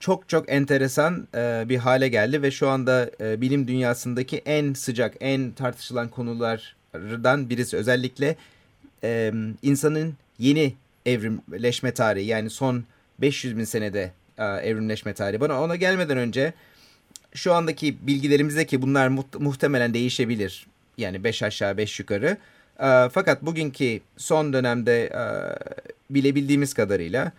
çok 0.00 0.28
çok 0.28 0.52
enteresan 0.52 1.28
e, 1.34 1.64
bir 1.68 1.76
hale 1.76 2.08
geldi 2.08 2.42
ve 2.42 2.50
şu 2.50 2.68
anda 2.68 3.10
e, 3.20 3.40
bilim 3.40 3.68
dünyasındaki 3.68 4.38
en 4.38 4.72
sıcak, 4.72 5.14
en 5.20 5.50
tartışılan 5.50 6.08
konulardan 6.08 7.50
birisi. 7.50 7.76
Özellikle 7.76 8.36
e, 9.04 9.32
insanın 9.62 10.14
yeni 10.38 10.74
evrimleşme 11.06 11.94
tarihi 11.94 12.26
yani 12.26 12.50
son 12.50 12.84
500 13.20 13.56
bin 13.56 13.64
senede 13.64 14.12
e, 14.38 14.44
evrimleşme 14.44 15.14
tarihi. 15.14 15.40
Bana 15.40 15.62
ona 15.62 15.76
gelmeden 15.76 16.18
önce 16.18 16.52
şu 17.36 17.54
andaki 17.54 18.06
bilgilerimizde 18.06 18.82
bunlar 18.82 19.08
muhtemelen 19.38 19.94
değişebilir. 19.94 20.66
Yani 20.98 21.24
5 21.24 21.42
aşağı 21.42 21.76
5 21.76 22.00
yukarı. 22.00 22.36
E, 22.80 23.08
fakat 23.12 23.42
bugünkü 23.42 24.00
son 24.16 24.52
dönemde 24.52 25.04
e, 25.04 25.22
bilebildiğimiz 26.10 26.74
kadarıyla 26.74 27.32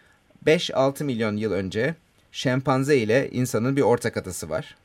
5-6 0.45 1.03
milyon 1.03 1.37
yıl 1.37 1.51
önce 1.51 1.95
şempanze 2.31 2.97
ile 2.97 3.29
insanın 3.31 3.75
bir 3.75 3.81
ortak 3.81 4.17
atası 4.17 4.49
var. 4.49 4.75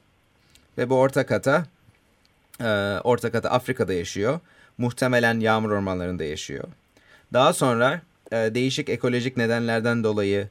Ve 0.78 0.90
bu 0.90 0.96
ortak 0.96 1.32
ata, 1.32 1.66
e, 2.60 2.98
ortak 3.04 3.34
ata 3.34 3.50
Afrika'da 3.50 3.92
yaşıyor. 3.92 4.40
Muhtemelen 4.78 5.40
yağmur 5.40 5.70
ormanlarında 5.70 6.24
yaşıyor. 6.24 6.64
Daha 7.32 7.52
sonra 7.52 8.00
e, 8.32 8.36
değişik 8.36 8.88
ekolojik 8.88 9.36
nedenlerden 9.36 10.04
dolayı 10.04 10.48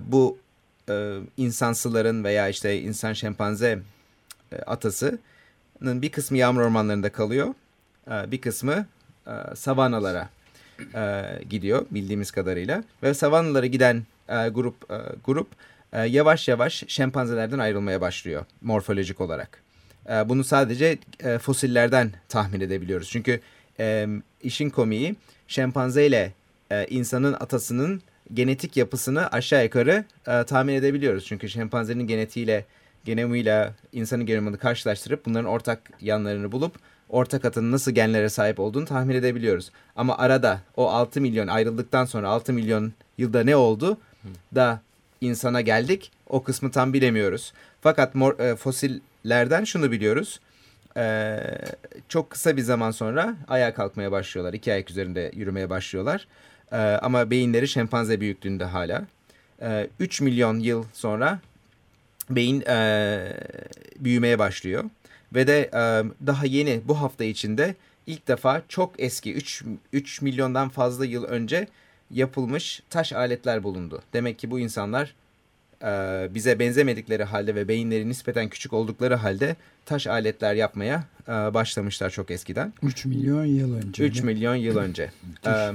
bu 0.00 0.38
e, 0.88 1.18
insansıların 1.36 2.24
veya 2.24 2.48
işte 2.48 2.80
insan 2.80 3.12
şempanze 3.12 3.78
e, 4.52 4.56
atasının 4.56 6.02
bir 6.02 6.12
kısmı 6.12 6.38
yağmur 6.38 6.60
ormanlarında 6.60 7.12
kalıyor. 7.12 7.54
E, 8.10 8.30
bir 8.30 8.40
kısmı 8.40 8.86
e, 9.26 9.32
savanalara 9.56 10.28
e, 10.94 11.24
gidiyor 11.50 11.86
bildiğimiz 11.90 12.30
kadarıyla. 12.30 12.84
Ve 13.02 13.14
savanalara 13.14 13.66
giden 13.66 14.02
e, 14.28 14.48
grup 14.48 14.90
e, 14.90 14.96
grup 15.24 15.48
e, 15.92 16.00
yavaş 16.00 16.48
yavaş 16.48 16.84
şempanzelerden 16.88 17.58
ayrılmaya 17.58 18.00
başlıyor 18.00 18.44
morfolojik 18.62 19.20
olarak. 19.20 19.62
E, 20.10 20.28
bunu 20.28 20.44
sadece 20.44 20.98
e, 21.20 21.38
fosillerden 21.38 22.12
tahmin 22.28 22.60
edebiliyoruz. 22.60 23.10
Çünkü 23.10 23.40
e, 23.80 24.08
işin 24.42 24.70
komiği 24.70 25.16
şempanze 25.48 26.06
ile 26.06 26.32
e, 26.70 26.86
insanın 26.86 27.32
atasının 27.32 28.02
genetik 28.34 28.76
yapısını 28.76 29.28
aşağı 29.30 29.64
yukarı 29.64 30.04
e, 30.26 30.44
tahmin 30.44 30.74
edebiliyoruz. 30.74 31.24
Çünkü 31.26 31.48
şempanzenin 31.48 32.06
genetiğiyle, 32.06 32.64
genomiyle 33.04 33.72
insanın 33.92 34.26
genomunu 34.26 34.58
karşılaştırıp 34.58 35.26
bunların 35.26 35.50
ortak 35.50 35.90
yanlarını 36.00 36.52
bulup 36.52 36.74
ortak 37.08 37.44
atının 37.44 37.72
nasıl 37.72 37.92
genlere 37.92 38.28
sahip 38.28 38.60
olduğunu 38.60 38.84
tahmin 38.84 39.14
edebiliyoruz. 39.14 39.70
Ama 39.96 40.18
arada 40.18 40.60
o 40.76 40.90
6 40.90 41.20
milyon 41.20 41.46
ayrıldıktan 41.46 42.04
sonra 42.04 42.28
6 42.28 42.52
milyon 42.52 42.92
yılda 43.18 43.44
ne 43.44 43.56
oldu 43.56 43.98
da 44.54 44.80
insana 45.20 45.60
geldik 45.60 46.12
o 46.26 46.42
kısmı 46.42 46.70
tam 46.70 46.92
bilemiyoruz. 46.92 47.52
Fakat 47.80 48.14
mor, 48.14 48.38
e, 48.38 48.56
fosillerden 48.56 49.64
şunu 49.64 49.92
biliyoruz. 49.92 50.40
E, 50.96 51.38
çok 52.08 52.30
kısa 52.30 52.56
bir 52.56 52.62
zaman 52.62 52.90
sonra 52.90 53.34
ayağa 53.48 53.74
kalkmaya 53.74 54.12
başlıyorlar. 54.12 54.52
İki 54.52 54.72
ayak 54.72 54.90
üzerinde 54.90 55.30
yürümeye 55.34 55.70
başlıyorlar. 55.70 56.26
E, 56.72 56.76
ama 56.76 57.30
beyinleri 57.30 57.68
şempanze 57.68 58.20
büyüklüğünde 58.20 58.64
hala. 58.64 59.06
E, 59.62 59.88
3 60.00 60.20
milyon 60.20 60.58
yıl 60.58 60.84
sonra 60.92 61.38
beyin 62.30 62.60
e, 62.60 63.18
büyümeye 63.98 64.38
başlıyor. 64.38 64.84
Ve 65.34 65.46
de 65.46 65.60
e, 65.60 65.82
daha 66.26 66.46
yeni 66.46 66.80
bu 66.84 67.00
hafta 67.00 67.24
içinde 67.24 67.74
ilk 68.06 68.28
defa 68.28 68.62
çok 68.68 68.94
eski 68.98 69.34
3, 69.34 69.64
3 69.92 70.22
milyondan 70.22 70.68
fazla 70.68 71.04
yıl 71.04 71.24
önce 71.24 71.68
yapılmış 72.10 72.82
taş 72.90 73.12
aletler 73.12 73.62
bulundu. 73.62 74.02
Demek 74.12 74.38
ki 74.38 74.50
bu 74.50 74.60
insanlar 74.60 75.14
e, 75.82 75.88
bize 76.34 76.58
benzemedikleri 76.58 77.24
halde 77.24 77.54
ve 77.54 77.68
beyinleri 77.68 78.08
nispeten 78.08 78.48
küçük 78.48 78.72
oldukları 78.72 79.14
halde 79.14 79.56
taş 79.86 80.06
aletler 80.06 80.54
yapmaya 80.54 81.04
e, 81.28 81.32
başlamışlar 81.32 82.10
çok 82.10 82.30
eskiden. 82.30 82.72
3 82.82 83.04
milyon 83.04 83.44
yıl 83.44 83.74
önce. 83.76 84.04
3 84.04 84.22
milyon 84.22 84.54
yıl 84.54 84.76
önce. 84.76 85.10
e, 85.46 85.70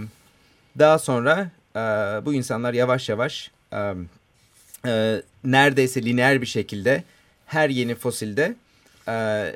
daha 0.79 0.99
sonra 0.99 1.51
e, 1.75 1.79
bu 2.25 2.33
insanlar 2.33 2.73
yavaş 2.73 3.09
yavaş 3.09 3.51
e, 3.73 3.93
e, 4.85 5.21
neredeyse 5.43 6.03
lineer 6.03 6.41
bir 6.41 6.45
şekilde 6.47 7.03
her 7.45 7.69
yeni 7.69 7.95
fosilde 7.95 8.55
e, 9.07 9.55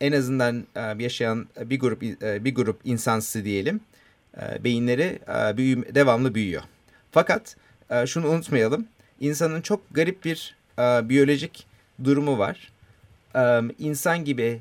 en 0.00 0.12
azından 0.12 0.66
e, 0.76 0.80
yaşayan 0.80 1.46
bir 1.60 1.80
grup 1.80 2.02
e, 2.02 2.44
bir 2.44 2.54
grup 2.54 2.80
insansı 2.84 3.44
diyelim 3.44 3.80
e, 4.36 4.64
beyinleri 4.64 5.18
e, 5.28 5.56
büyüm, 5.56 5.94
devamlı 5.94 6.34
büyüyor. 6.34 6.62
Fakat 7.12 7.56
e, 7.90 8.06
şunu 8.06 8.28
unutmayalım. 8.28 8.86
insanın 9.20 9.60
çok 9.60 9.94
garip 9.94 10.24
bir 10.24 10.56
e, 10.78 11.08
biyolojik 11.08 11.66
durumu 12.04 12.38
var. 12.38 12.72
E, 13.36 13.60
insan 13.78 14.24
gibi 14.24 14.60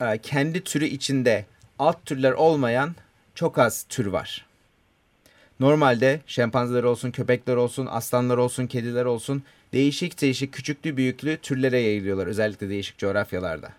e, 0.00 0.18
kendi 0.18 0.64
türü 0.64 0.84
içinde 0.84 1.46
alt 1.78 2.06
türler 2.06 2.32
olmayan 2.32 2.94
çok 3.34 3.58
az 3.58 3.86
tür 3.88 4.06
var. 4.06 4.46
Normalde 5.60 6.20
şempanzeler 6.26 6.82
olsun, 6.82 7.10
köpekler 7.10 7.56
olsun, 7.56 7.88
aslanlar 7.90 8.36
olsun, 8.38 8.66
kediler 8.66 9.04
olsun 9.04 9.42
değişik 9.72 10.20
değişik 10.20 10.52
küçüklü 10.52 10.96
büyüklü 10.96 11.36
türlere 11.36 11.80
yayılıyorlar 11.80 12.26
özellikle 12.26 12.68
değişik 12.68 12.98
coğrafyalarda. 12.98 13.72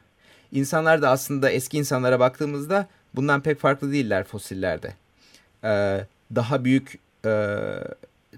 İnsanlar 0.51 1.01
da 1.01 1.09
aslında 1.09 1.49
eski 1.51 1.77
insanlara 1.77 2.19
baktığımızda 2.19 2.87
bundan 3.15 3.41
pek 3.41 3.59
farklı 3.59 3.91
değiller 3.91 4.23
fosillerde. 4.23 4.93
Ee, 5.63 6.05
daha 6.35 6.65
büyük 6.65 6.99
e, 7.25 7.29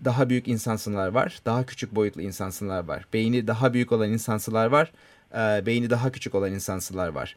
daha 0.05 0.29
büyük 0.29 0.47
insansınlar 0.47 1.07
var, 1.07 1.39
daha 1.45 1.65
küçük 1.65 1.95
boyutlu 1.95 2.21
insansınlar 2.21 2.83
var. 2.83 3.05
Beyni 3.13 3.47
daha 3.47 3.73
büyük 3.73 3.91
olan 3.91 4.09
insansılar 4.09 4.65
var, 4.65 4.91
e, 5.33 5.65
beyni 5.65 5.89
daha 5.89 6.11
küçük 6.11 6.35
olan 6.35 6.51
insansılar 6.51 7.07
var. 7.07 7.35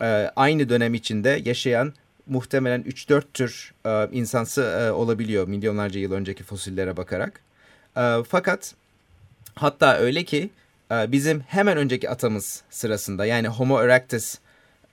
E, 0.00 0.30
aynı 0.36 0.68
dönem 0.68 0.94
içinde 0.94 1.42
yaşayan 1.44 1.92
muhtemelen 2.26 2.82
3-4 2.82 3.22
tür 3.34 3.74
e, 3.86 4.08
insansı 4.12 4.62
e, 4.62 4.90
olabiliyor 4.90 5.48
milyonlarca 5.48 6.00
yıl 6.00 6.12
önceki 6.12 6.44
fosillere 6.44 6.96
bakarak. 6.96 7.40
E, 7.96 8.16
fakat 8.28 8.74
hatta 9.54 9.96
öyle 9.96 10.24
ki 10.24 10.50
e, 10.90 11.12
bizim 11.12 11.40
hemen 11.40 11.76
önceki 11.76 12.10
atamız 12.10 12.62
sırasında 12.70 13.26
yani 13.26 13.48
Homo 13.48 13.82
erectus 13.82 14.34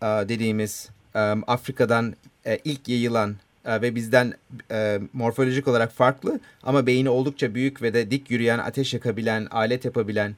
e, 0.01 0.05
dediğimiz 0.05 0.89
e, 1.15 1.19
Afrika'dan 1.47 2.15
e, 2.45 2.57
ilk 2.63 2.87
yayılan 2.87 3.35
e, 3.65 3.81
ve 3.81 3.95
bizden 3.95 4.33
e, 4.71 4.99
morfolojik 5.13 5.67
olarak 5.67 5.91
farklı 5.91 6.39
ama 6.63 6.87
beyni 6.87 7.09
oldukça 7.09 7.55
büyük 7.55 7.81
ve 7.81 7.93
de 7.93 8.11
dik 8.11 8.31
yürüyen, 8.31 8.59
ateş 8.59 8.93
yakabilen, 8.93 9.45
alet 9.51 9.85
yapabilen 9.85 10.35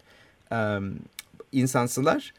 e, 0.52 0.80
insansılar 1.52 2.34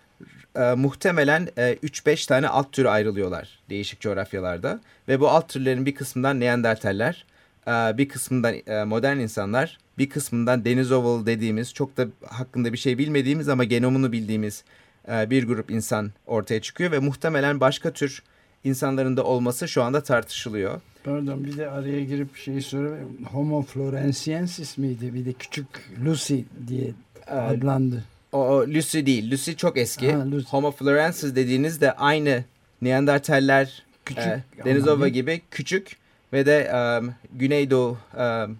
e, 0.56 0.74
muhtemelen 0.74 1.48
e, 1.58 1.74
3-5 1.74 2.28
tane 2.28 2.48
alt 2.48 2.72
tür 2.72 2.84
ayrılıyorlar 2.84 3.58
değişik 3.70 4.00
coğrafyalarda. 4.00 4.80
Ve 5.08 5.20
bu 5.20 5.28
alt 5.28 5.48
türlerin 5.48 5.86
bir 5.86 5.94
kısmından 5.94 6.40
Neandertaller, 6.40 7.24
e, 7.66 7.70
bir 7.70 8.08
kısmından 8.08 8.54
e, 8.66 8.84
modern 8.84 9.18
insanlar, 9.18 9.78
bir 9.98 10.10
kısmından 10.10 10.64
Denisoval 10.64 11.26
dediğimiz 11.26 11.74
çok 11.74 11.96
da 11.96 12.06
hakkında 12.26 12.72
bir 12.72 12.78
şey 12.78 12.98
bilmediğimiz 12.98 13.48
ama 13.48 13.64
genomunu 13.64 14.12
bildiğimiz 14.12 14.64
e, 15.08 15.30
bir 15.30 15.46
grup 15.46 15.70
insan 15.70 16.10
ortaya 16.26 16.60
çıkıyor. 16.60 16.92
Ve 16.92 16.98
muhtemelen 16.98 17.60
başka 17.60 17.92
tür 17.92 18.22
insanların 18.64 19.16
da 19.16 19.24
olması 19.24 19.68
şu 19.68 19.82
anda 19.82 20.02
tartışılıyor. 20.02 20.80
Pardon 21.04 21.44
bir 21.44 21.56
de 21.56 21.70
araya 21.70 22.04
girip 22.04 22.36
şeyi 22.36 22.62
sorayım. 22.62 23.24
Homo 23.32 23.62
florensiensis 23.62 24.78
miydi? 24.78 25.14
Bir 25.14 25.24
de 25.24 25.32
küçük 25.32 25.66
Lucy 26.04 26.38
diye 26.68 26.90
adlandı. 27.26 28.04
O, 28.34 28.66
Lucy 28.66 29.06
değil. 29.06 29.30
Lucy 29.30 29.52
çok 29.52 29.76
eski. 29.76 30.12
Ha, 30.12 30.30
Lucy. 30.30 30.48
Homo 30.48 30.70
florensis 30.70 31.36
dediğiniz 31.36 31.80
de 31.80 31.92
aynı 31.92 32.44
Neandertaller, 32.82 33.82
küçük, 34.04 34.26
e, 34.26 34.42
Denisova 34.64 35.08
gibi 35.08 35.42
küçük 35.50 35.96
ve 36.32 36.46
de 36.46 36.72
um, 37.00 37.14
Güneydoğu 37.32 37.98
um, 38.16 38.58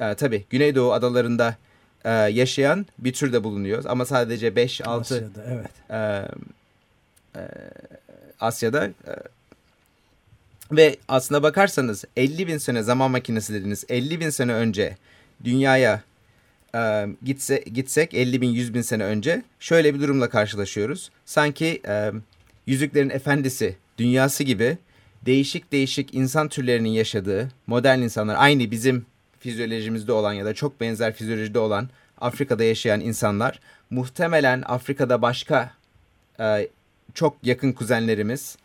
e, 0.00 0.14
tabii 0.14 0.44
Güneydoğu 0.50 0.92
adalarında 0.92 1.56
e, 2.04 2.10
yaşayan 2.10 2.86
bir 2.98 3.12
tür 3.12 3.32
de 3.32 3.44
bulunuyor. 3.44 3.84
Ama 3.86 4.06
sadece 4.06 4.48
5-6 4.48 4.88
Asya'da, 4.88 5.44
evet. 5.48 5.70
E, 5.90 5.98
e, 7.40 7.42
Asya'da 8.40 8.86
e, 8.86 8.92
ve 10.72 10.96
aslına 11.08 11.42
bakarsanız 11.42 12.04
50 12.16 12.46
bin 12.46 12.58
sene 12.58 12.82
zaman 12.82 13.10
makinesi 13.10 13.54
dediniz 13.54 13.84
50 13.88 14.20
bin 14.20 14.30
sene 14.30 14.52
önce 14.52 14.96
dünyaya 15.44 16.02
e, 16.76 17.06
gitse, 17.24 17.64
gitsek 17.74 18.14
50 18.14 18.40
bin 18.40 18.48
100 18.48 18.74
bin 18.74 18.82
sene 18.82 19.04
önce 19.04 19.42
şöyle 19.60 19.94
bir 19.94 20.00
durumla 20.00 20.28
karşılaşıyoruz. 20.28 21.10
Sanki 21.24 21.82
e, 21.88 22.12
Yüzüklerin 22.66 23.10
Efendisi 23.10 23.76
dünyası 23.98 24.44
gibi 24.44 24.78
değişik 25.26 25.72
değişik 25.72 26.14
insan 26.14 26.48
türlerinin 26.48 26.88
yaşadığı 26.88 27.48
modern 27.66 27.98
insanlar 27.98 28.36
aynı 28.38 28.70
bizim 28.70 29.06
fizyolojimizde 29.38 30.12
olan 30.12 30.32
ya 30.32 30.44
da 30.44 30.54
çok 30.54 30.80
benzer 30.80 31.12
fizyolojide 31.12 31.58
olan 31.58 31.88
Afrika'da 32.20 32.64
yaşayan 32.64 33.00
insanlar 33.00 33.60
muhtemelen 33.90 34.62
Afrika'da 34.66 35.22
başka 35.22 35.72
e, 36.40 36.68
çok 37.14 37.36
yakın 37.42 37.72
kuzenlerimiz 37.72 38.56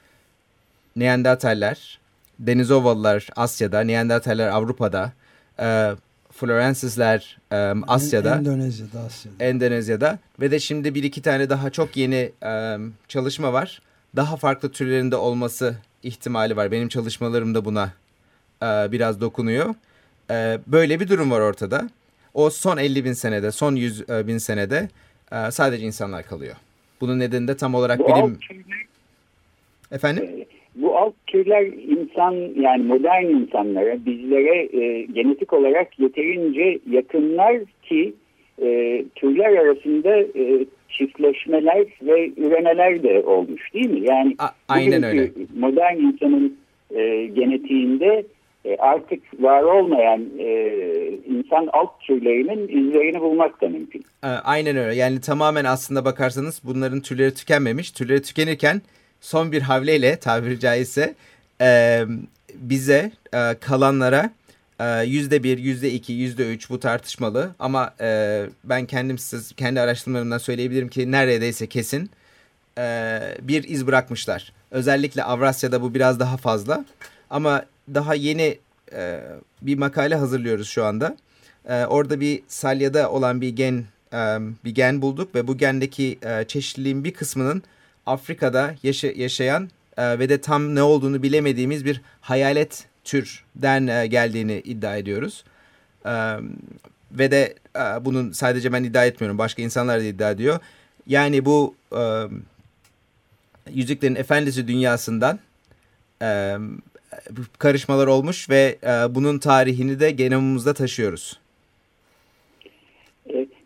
Neandertaller, 0.95 1.99
Denizovalılar 2.39 3.27
Asya'da, 3.35 3.81
Neandertaller 3.81 4.47
Avrupa'da, 4.47 5.13
e, 5.59 5.91
Florensisler 6.31 7.37
um, 7.51 7.83
Asya'da. 7.87 8.35
Endonezya'da, 8.35 8.99
Asya'da. 8.99 9.43
Endonezya'da 9.43 10.19
ve 10.39 10.51
de 10.51 10.59
şimdi 10.59 10.95
bir 10.95 11.03
iki 11.03 11.21
tane 11.21 11.49
daha 11.49 11.69
çok 11.69 11.97
yeni 11.97 12.31
um, 12.41 12.93
çalışma 13.07 13.53
var. 13.53 13.81
Daha 14.15 14.37
farklı 14.37 14.71
türlerinde 14.71 15.15
olması 15.15 15.75
ihtimali 16.03 16.55
var. 16.55 16.71
Benim 16.71 16.87
çalışmalarım 16.87 17.55
da 17.55 17.65
buna 17.65 17.93
uh, 18.61 18.91
biraz 18.91 19.21
dokunuyor. 19.21 19.69
Uh, 19.69 19.75
böyle 20.67 20.99
bir 20.99 21.09
durum 21.09 21.31
var 21.31 21.39
ortada. 21.39 21.89
O 22.33 22.49
son 22.49 22.77
50 22.77 23.05
bin 23.05 23.13
senede, 23.13 23.51
son 23.51 23.75
100 23.75 24.09
bin 24.09 24.37
senede 24.37 24.89
uh, 25.31 25.49
sadece 25.49 25.85
insanlar 25.85 26.25
kalıyor. 26.25 26.55
Bunun 27.01 27.19
nedeni 27.19 27.47
de 27.47 27.57
tam 27.57 27.75
olarak 27.75 27.99
bilim... 27.99 28.39
Efendim? 29.91 30.40
Bu 30.75 30.97
alt 30.97 31.13
türler 31.27 31.65
insan 31.65 32.61
yani 32.61 32.83
modern 32.83 33.25
insanlara 33.25 34.05
bizlere 34.05 34.83
e, 34.83 35.01
genetik 35.01 35.53
olarak 35.53 35.99
yeterince 35.99 36.79
yakınlar 36.89 37.57
ki 37.83 38.13
e, 38.61 39.03
türler 39.15 39.57
arasında 39.57 40.17
e, 40.17 40.65
çiftleşmeler 40.89 41.85
ve 42.01 42.31
üremeler 42.37 43.03
de 43.03 43.23
olmuş 43.25 43.73
değil 43.73 43.89
mi? 43.89 43.99
Yani 44.09 44.35
A 44.39 44.47
aynen 44.67 45.03
öyle. 45.03 45.31
modern 45.59 45.97
insanın 45.97 46.57
e, 46.95 47.25
genetiğinde 47.25 48.25
e, 48.65 48.77
artık 48.77 49.43
var 49.43 49.63
olmayan 49.63 50.25
e, 50.39 50.69
insan 51.29 51.69
alt 51.73 52.01
türlerinin 52.01 52.67
izlerini 52.67 53.21
bulmak 53.21 53.61
da 53.61 53.69
mümkün. 53.69 54.03
Aynen 54.43 54.77
öyle. 54.77 54.95
Yani 54.95 55.21
tamamen 55.21 55.65
aslında 55.65 56.05
bakarsanız 56.05 56.61
bunların 56.63 57.01
türleri 57.01 57.33
tükenmemiş. 57.33 57.91
Türleri 57.91 58.21
tükenirken 58.21 58.81
son 59.21 59.51
bir 59.51 59.61
havleyle 59.61 60.15
tabiri 60.15 60.59
caizse 60.59 61.15
e, 61.61 62.03
bize 62.55 63.11
e, 63.33 63.55
kalanlara 63.59 64.31
yüzde 65.05 65.43
bir, 65.43 65.57
yüzde 65.57 65.91
iki, 65.91 66.13
yüzde 66.13 66.53
üç 66.53 66.69
bu 66.69 66.79
tartışmalı 66.79 67.55
ama 67.59 67.93
e, 68.01 68.45
ben 68.63 68.85
kendim 68.85 69.17
siz 69.17 69.51
kendi 69.51 69.81
araştırmalarımdan 69.81 70.37
söyleyebilirim 70.37 70.89
ki 70.89 71.11
neredeyse 71.11 71.67
kesin 71.67 72.09
e, 72.77 73.19
bir 73.41 73.63
iz 73.63 73.87
bırakmışlar. 73.87 74.53
Özellikle 74.71 75.23
Avrasya'da 75.23 75.81
bu 75.81 75.93
biraz 75.93 76.19
daha 76.19 76.37
fazla 76.37 76.85
ama 77.29 77.65
daha 77.93 78.15
yeni 78.15 78.57
e, 78.93 79.21
bir 79.61 79.77
makale 79.77 80.15
hazırlıyoruz 80.15 80.67
şu 80.67 80.85
anda. 80.85 81.17
E, 81.65 81.85
orada 81.85 82.19
bir 82.19 82.43
salyada 82.47 83.11
olan 83.11 83.41
bir 83.41 83.49
gen 83.49 83.85
e, 84.13 84.37
bir 84.65 84.71
gen 84.71 85.01
bulduk 85.01 85.35
ve 85.35 85.47
bu 85.47 85.57
gendeki 85.57 86.19
e, 86.23 86.43
çeşitliliğin 86.47 87.03
bir 87.03 87.13
kısmının 87.13 87.63
Afrika'da 88.05 88.75
yaşa 88.83 89.07
yaşayan 89.07 89.69
e, 89.97 90.19
ve 90.19 90.29
de 90.29 90.41
tam 90.41 90.75
ne 90.75 90.83
olduğunu 90.83 91.23
bilemediğimiz 91.23 91.85
bir 91.85 92.01
hayalet 92.21 92.85
türden 93.03 93.87
e, 93.87 94.07
geldiğini 94.07 94.59
iddia 94.59 94.97
ediyoruz. 94.97 95.43
E, 96.05 96.11
ve 97.11 97.31
de 97.31 97.55
e, 97.75 98.05
bunun 98.05 98.31
sadece 98.31 98.73
ben 98.73 98.83
iddia 98.83 99.05
etmiyorum. 99.05 99.37
Başka 99.37 99.61
insanlar 99.61 99.99
da 99.99 100.03
iddia 100.03 100.31
ediyor. 100.31 100.59
Yani 101.07 101.45
bu 101.45 101.75
e, 101.97 102.23
Yüzüklerin 103.73 104.15
Efendisi 104.15 104.67
dünyasından 104.67 105.39
e, 106.21 106.57
karışmalar 107.57 108.07
olmuş 108.07 108.49
ve 108.49 108.77
e, 108.83 109.15
bunun 109.15 109.39
tarihini 109.39 109.99
de 109.99 110.11
genomumuzda 110.11 110.73
taşıyoruz. 110.73 111.39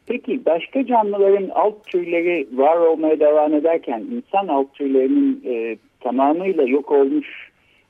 Peki 0.08 0.46
başka 0.46 0.86
canlıların 0.86 1.50
alt 1.50 1.86
türleri 1.86 2.48
var 2.54 2.78
olmaya 2.78 3.20
devam 3.20 3.54
ederken 3.54 4.06
insan 4.12 4.48
alt 4.48 4.74
türlerinin 4.74 5.44
e, 5.46 5.78
tamamıyla 6.00 6.64
yok 6.64 6.92
olmuş 6.92 7.28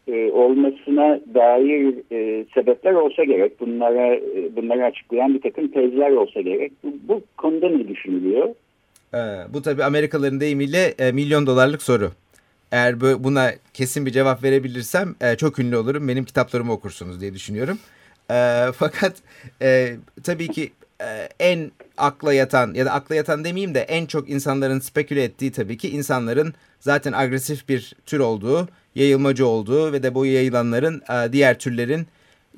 e, 0.08 0.32
olmasına 0.32 1.19
dair 1.34 1.95
e, 2.12 2.45
sebepler 2.54 2.93
olsa 2.93 3.23
gerek. 3.23 3.60
Bunlara 3.60 4.15
e, 4.15 4.56
bunları 4.56 4.86
açıklayan 4.86 5.34
bir 5.34 5.41
takım 5.41 5.67
tezler 5.67 6.12
olsa 6.12 6.41
gerek. 6.41 6.71
Bu, 6.84 6.93
bu 7.08 7.21
konuda 7.38 7.69
ne 7.69 7.88
düşünülüyor? 7.88 8.49
Ee, 9.13 9.17
bu 9.54 9.62
tabii 9.62 9.84
Amerikalıların 9.84 10.39
deyimiyle 10.39 10.93
e, 10.99 11.12
milyon 11.12 11.47
dolarlık 11.47 11.82
soru. 11.82 12.12
Eğer 12.71 13.01
buna 13.01 13.51
kesin 13.73 14.06
bir 14.06 14.12
cevap 14.12 14.43
verebilirsem 14.43 15.15
e, 15.21 15.36
çok 15.36 15.60
ünlü 15.60 15.78
olurum. 15.78 16.08
Benim 16.08 16.25
kitaplarımı 16.25 16.71
okursunuz 16.71 17.21
diye 17.21 17.34
düşünüyorum. 17.34 17.80
E, 18.32 18.65
fakat 18.75 19.13
e, 19.62 19.95
tabii 20.23 20.47
ki 20.47 20.71
e, 21.01 21.30
en 21.39 21.71
akla 21.98 22.34
yatan 22.34 22.74
ya 22.74 22.86
da 22.86 22.92
akla 22.92 23.16
yatan 23.16 23.44
demeyeyim 23.44 23.76
de 23.76 23.80
en 23.80 24.06
çok 24.06 24.30
insanların 24.30 24.80
speküle 24.80 25.24
ettiği 25.24 25.52
tabii 25.52 25.78
ki 25.78 25.90
insanların 25.90 26.54
zaten 26.80 27.14
agresif 27.14 27.70
bir 27.70 27.94
tür 28.06 28.20
olduğu, 28.20 28.68
yayılmacı 28.96 29.48
olduğu 29.48 29.94
ve 29.94 30.04
de 30.04 30.16
bu 30.16 30.26
yayılanların 30.26 31.02
e, 31.10 31.34
diğer 31.34 31.60
türlerin 31.60 32.08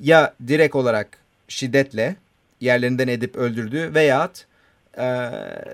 ya 0.00 0.34
direkt 0.48 0.74
olarak 0.74 1.08
şiddetle 1.48 2.16
yerlerinden 2.60 3.08
edip 3.08 3.36
öldürdüğü 3.36 3.94
veyahut 3.94 4.44
e, 4.98 5.30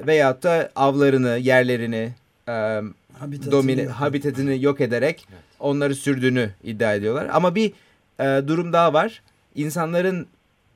veyahut 0.06 0.42
da 0.42 0.70
avlarını, 0.76 1.38
yerlerini, 1.38 2.12
e, 2.48 2.80
Habitatını 3.18 3.52
domine, 3.52 3.82
yok. 3.82 3.92
habitatını 3.92 4.54
yok 4.54 4.80
ederek 4.80 5.28
onları 5.60 5.94
sürdüğünü 5.94 6.50
iddia 6.64 6.94
ediyorlar. 6.94 7.28
Ama 7.32 7.54
bir 7.54 7.72
durum 8.20 8.72
daha 8.72 8.92
var. 8.92 9.22
İnsanların 9.54 10.26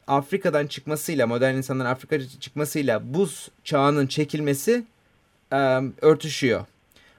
Afrika'dan 0.08 0.66
çıkmasıyla, 0.66 1.26
modern 1.26 1.54
insanların 1.54 1.88
Afrika'dan 1.88 2.26
çıkmasıyla 2.40 3.14
buz 3.14 3.48
çağının 3.64 4.06
çekilmesi 4.06 4.84
e, 5.52 5.56
örtüşüyor. 6.00 6.66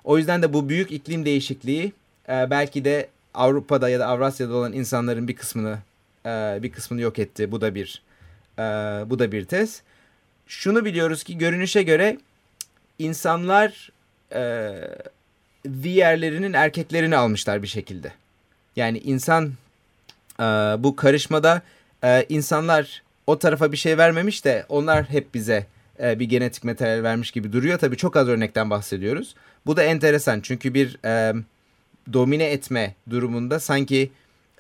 O 0.04 0.18
yüzden 0.18 0.42
de 0.42 0.54
bu 0.54 0.70
büyük 0.70 0.92
iklim 0.92 1.26
değişikliği 1.26 1.94
e, 2.30 2.50
belki 2.50 2.86
de 2.86 3.10
Avrupa'da 3.34 3.90
ya 3.90 4.00
da 4.00 4.08
Avrasya'da 4.08 4.56
olan 4.56 4.74
insanların 4.74 5.28
bir 5.28 5.36
kısmını 5.36 5.80
e, 6.26 6.60
bir 6.64 6.72
kısmını 6.72 7.02
yok 7.02 7.20
etti. 7.20 7.52
Bu 7.52 7.62
da 7.62 7.76
bir 7.76 8.02
e, 8.60 8.64
bu 9.10 9.20
da 9.20 9.32
bir 9.32 9.46
tez. 9.46 9.82
Şunu 10.48 10.86
biliyoruz 10.86 11.24
ki 11.24 11.38
görünüşe 11.38 11.84
göre 11.84 12.18
insanlar 13.00 13.92
e, 14.34 14.74
diğerlerinin 15.84 16.54
erkeklerini 16.54 17.18
almışlar 17.18 17.64
bir 17.64 17.68
şekilde. 17.68 18.14
Yani 18.76 18.98
insan 18.98 19.54
e, 20.40 20.44
bu 20.80 20.96
karışmada 20.96 21.62
e, 22.04 22.26
insanlar 22.30 23.04
o 23.28 23.40
tarafa 23.40 23.72
bir 23.72 23.78
şey 23.78 23.98
vermemiş 23.98 24.46
de 24.46 24.66
onlar 24.70 25.10
hep 25.10 25.34
bize 25.34 25.66
e, 26.04 26.20
bir 26.20 26.26
genetik 26.26 26.64
materyal 26.64 27.04
vermiş 27.04 27.32
gibi 27.32 27.54
duruyor. 27.54 27.80
Tabii 27.80 27.98
çok 27.98 28.16
az 28.16 28.28
örnekten 28.28 28.70
bahsediyoruz. 28.70 29.36
Bu 29.66 29.78
da 29.78 29.84
enteresan 29.84 30.40
çünkü 30.42 30.74
bir 30.74 30.98
e, 31.06 31.34
domine 32.14 32.46
etme 32.46 32.96
durumunda 33.10 33.60
sanki 33.60 34.12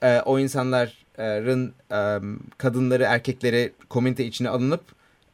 e, 0.02 0.19
o 0.19 0.39
insanların 0.39 1.73
e, 1.91 2.19
kadınları 2.58 3.04
erkekleri 3.04 3.71
komünite 3.89 4.25
içine 4.25 4.49
alınıp 4.49 4.82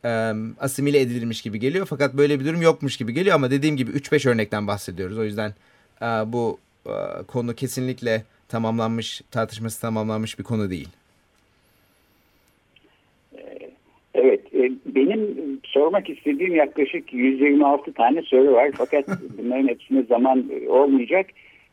e, 0.06 0.34
asimile 0.60 1.02
edilmiş 1.02 1.42
gibi 1.42 1.60
geliyor. 1.60 1.86
Fakat 1.90 2.14
böyle 2.14 2.40
bir 2.40 2.46
durum 2.46 2.62
yokmuş 2.62 2.98
gibi 2.98 3.14
geliyor 3.14 3.36
ama 3.36 3.52
dediğim 3.52 3.78
gibi 3.78 3.92
3-5 3.92 4.30
örnekten 4.30 4.68
bahsediyoruz. 4.68 5.18
O 5.18 5.24
yüzden 5.24 5.54
e, 6.02 6.06
bu 6.06 6.60
e, 6.86 7.24
konu 7.28 7.56
kesinlikle 7.56 8.24
tamamlanmış, 8.48 9.22
tartışması 9.32 9.82
tamamlanmış 9.82 10.40
bir 10.40 10.44
konu 10.44 10.70
değil. 10.70 10.90
Evet, 14.14 14.54
e, 14.54 14.55
benim 14.86 15.38
sormak 15.64 16.10
istediğim 16.10 16.56
yaklaşık 16.56 17.14
126 17.14 17.94
tane 17.94 18.22
soru 18.22 18.54
var 18.54 18.72
fakat 18.74 19.06
bunların 19.38 19.68
hepsine 19.68 20.04
zaman 20.04 20.46
olmayacak. 20.68 21.26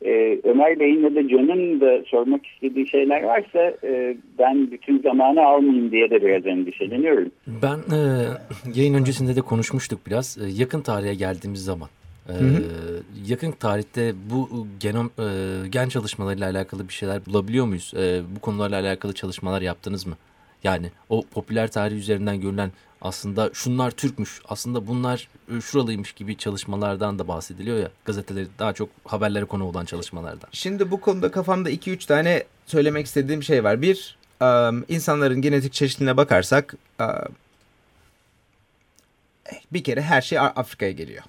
E, 0.05 0.41
Ömer 0.45 0.81
Bey'in 0.81 1.03
ya 1.03 1.15
da 1.15 1.29
Can'ın 1.29 1.81
da 1.81 2.05
sormak 2.07 2.47
istediği 2.47 2.89
şeyler 2.89 3.23
varsa 3.23 3.75
e, 3.85 4.17
ben 4.39 4.71
bütün 4.71 4.99
zamanı 5.03 5.47
almayayım 5.47 5.91
diye 5.91 6.11
de 6.11 6.23
biraz 6.23 6.47
endişeleniyorum. 6.47 7.31
Ben 7.47 7.79
e, 7.97 7.99
yayın 8.75 8.95
öncesinde 8.95 9.37
de 9.37 9.41
konuşmuştuk 9.41 10.01
biraz. 10.07 10.39
E, 10.39 10.63
yakın 10.63 10.81
tarihe 10.81 11.15
geldiğimiz 11.15 11.65
zaman. 11.65 11.89
E, 12.29 12.35
yakın 13.27 13.53
tarihte 13.53 14.13
bu 14.31 14.67
genom 14.81 15.07
e, 15.07 15.27
gen 15.69 15.89
çalışmalarıyla 15.89 16.51
alakalı 16.51 16.89
bir 16.89 16.93
şeyler 16.93 17.27
bulabiliyor 17.27 17.67
muyuz? 17.67 17.95
E, 17.97 18.21
bu 18.37 18.41
konularla 18.41 18.81
alakalı 18.81 19.13
çalışmalar 19.13 19.63
yaptınız 19.63 20.07
mı? 20.07 20.15
Yani 20.65 20.91
o 21.09 21.23
popüler 21.23 21.71
tarih 21.71 21.97
üzerinden 21.97 22.41
görülen 22.41 22.73
aslında 23.03 23.51
şunlar 23.53 23.91
Türkmüş, 23.91 24.41
aslında 24.49 24.87
bunlar 24.87 25.29
e, 25.57 25.61
şuralıymış 25.61 26.13
gibi 26.13 26.37
çalışmalardan 26.37 27.19
da 27.19 27.29
bahsediliyor 27.29 27.79
ya. 27.79 27.91
Gazeteleri 28.05 28.47
daha 28.59 28.73
çok 28.73 28.89
haberlere 29.05 29.45
konu 29.45 29.65
olan 29.65 29.85
çalışmalardan. 29.85 30.49
Şimdi 30.53 30.91
bu 30.91 31.01
konuda 31.01 31.31
kafamda 31.31 31.71
2-3 31.71 32.07
tane 32.07 32.45
söylemek 32.67 33.07
istediğim 33.07 33.43
şey 33.43 33.65
var. 33.65 33.83
Bir, 33.83 34.19
insanların 34.89 35.43
genetik 35.43 35.73
çeşitliliğine 35.73 36.17
bakarsak 36.17 36.75
bir 39.73 39.85
kere 39.85 40.03
her 40.03 40.23
şey 40.23 40.39
Afrika'ya 40.39 40.93
geliyor. 40.93 41.23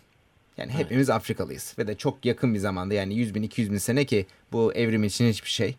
Yani 0.57 0.71
hepimiz 0.71 1.09
Afrikalıyız 1.09 1.75
ve 1.77 1.87
de 1.87 1.95
çok 1.97 2.25
yakın 2.25 2.53
bir 2.53 2.59
zamanda 2.59 2.93
yani 2.93 3.15
100 3.15 3.35
bin 3.35 3.43
200 3.43 3.71
bin 3.71 3.77
sene 3.77 4.05
ki 4.05 4.25
bu 4.51 4.73
evrim 4.73 5.03
için 5.03 5.29
hiçbir 5.29 5.49
şey. 5.49 5.75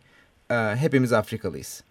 Hepimiz 0.75 1.13
Afrikalıyız. 1.13 1.85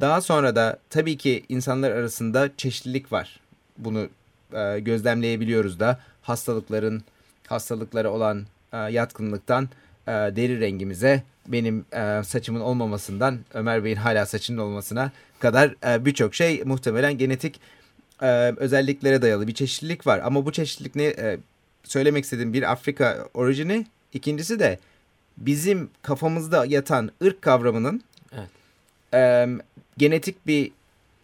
Daha 0.00 0.20
sonra 0.20 0.56
da 0.56 0.78
tabii 0.90 1.16
ki 1.16 1.44
insanlar 1.48 1.90
arasında 1.90 2.50
çeşitlilik 2.56 3.12
var. 3.12 3.40
Bunu 3.78 4.08
e, 4.52 4.80
gözlemleyebiliyoruz 4.80 5.80
da 5.80 6.00
hastalıkların 6.22 7.02
hastalıklara 7.46 8.10
olan 8.10 8.46
e, 8.72 8.76
yatkınlıktan 8.76 9.68
e, 10.06 10.10
deri 10.10 10.60
rengimize 10.60 11.22
benim 11.48 11.84
e, 11.92 12.22
saçımın 12.24 12.60
olmamasından 12.60 13.38
Ömer 13.54 13.84
Bey'in 13.84 13.96
hala 13.96 14.26
saçının 14.26 14.58
olmasına 14.58 15.10
kadar 15.38 15.74
e, 15.86 16.04
birçok 16.04 16.34
şey 16.34 16.62
muhtemelen 16.64 17.18
genetik 17.18 17.60
e, 18.22 18.26
özelliklere 18.56 19.22
dayalı 19.22 19.46
bir 19.46 19.54
çeşitlilik 19.54 20.06
var. 20.06 20.20
Ama 20.24 20.46
bu 20.46 20.52
çeşitlilik 20.52 20.96
ne 20.96 21.04
e, 21.04 21.38
söylemek 21.84 22.24
istediğim 22.24 22.52
bir 22.52 22.72
Afrika 22.72 23.28
orijini 23.34 23.86
ikincisi 24.12 24.58
de 24.58 24.78
bizim 25.36 25.90
kafamızda 26.02 26.64
yatan 26.66 27.10
ırk 27.24 27.42
kavramının 27.42 28.02
Evet. 28.32 28.48
e, 29.14 29.48
genetik 30.00 30.46
bir 30.46 30.70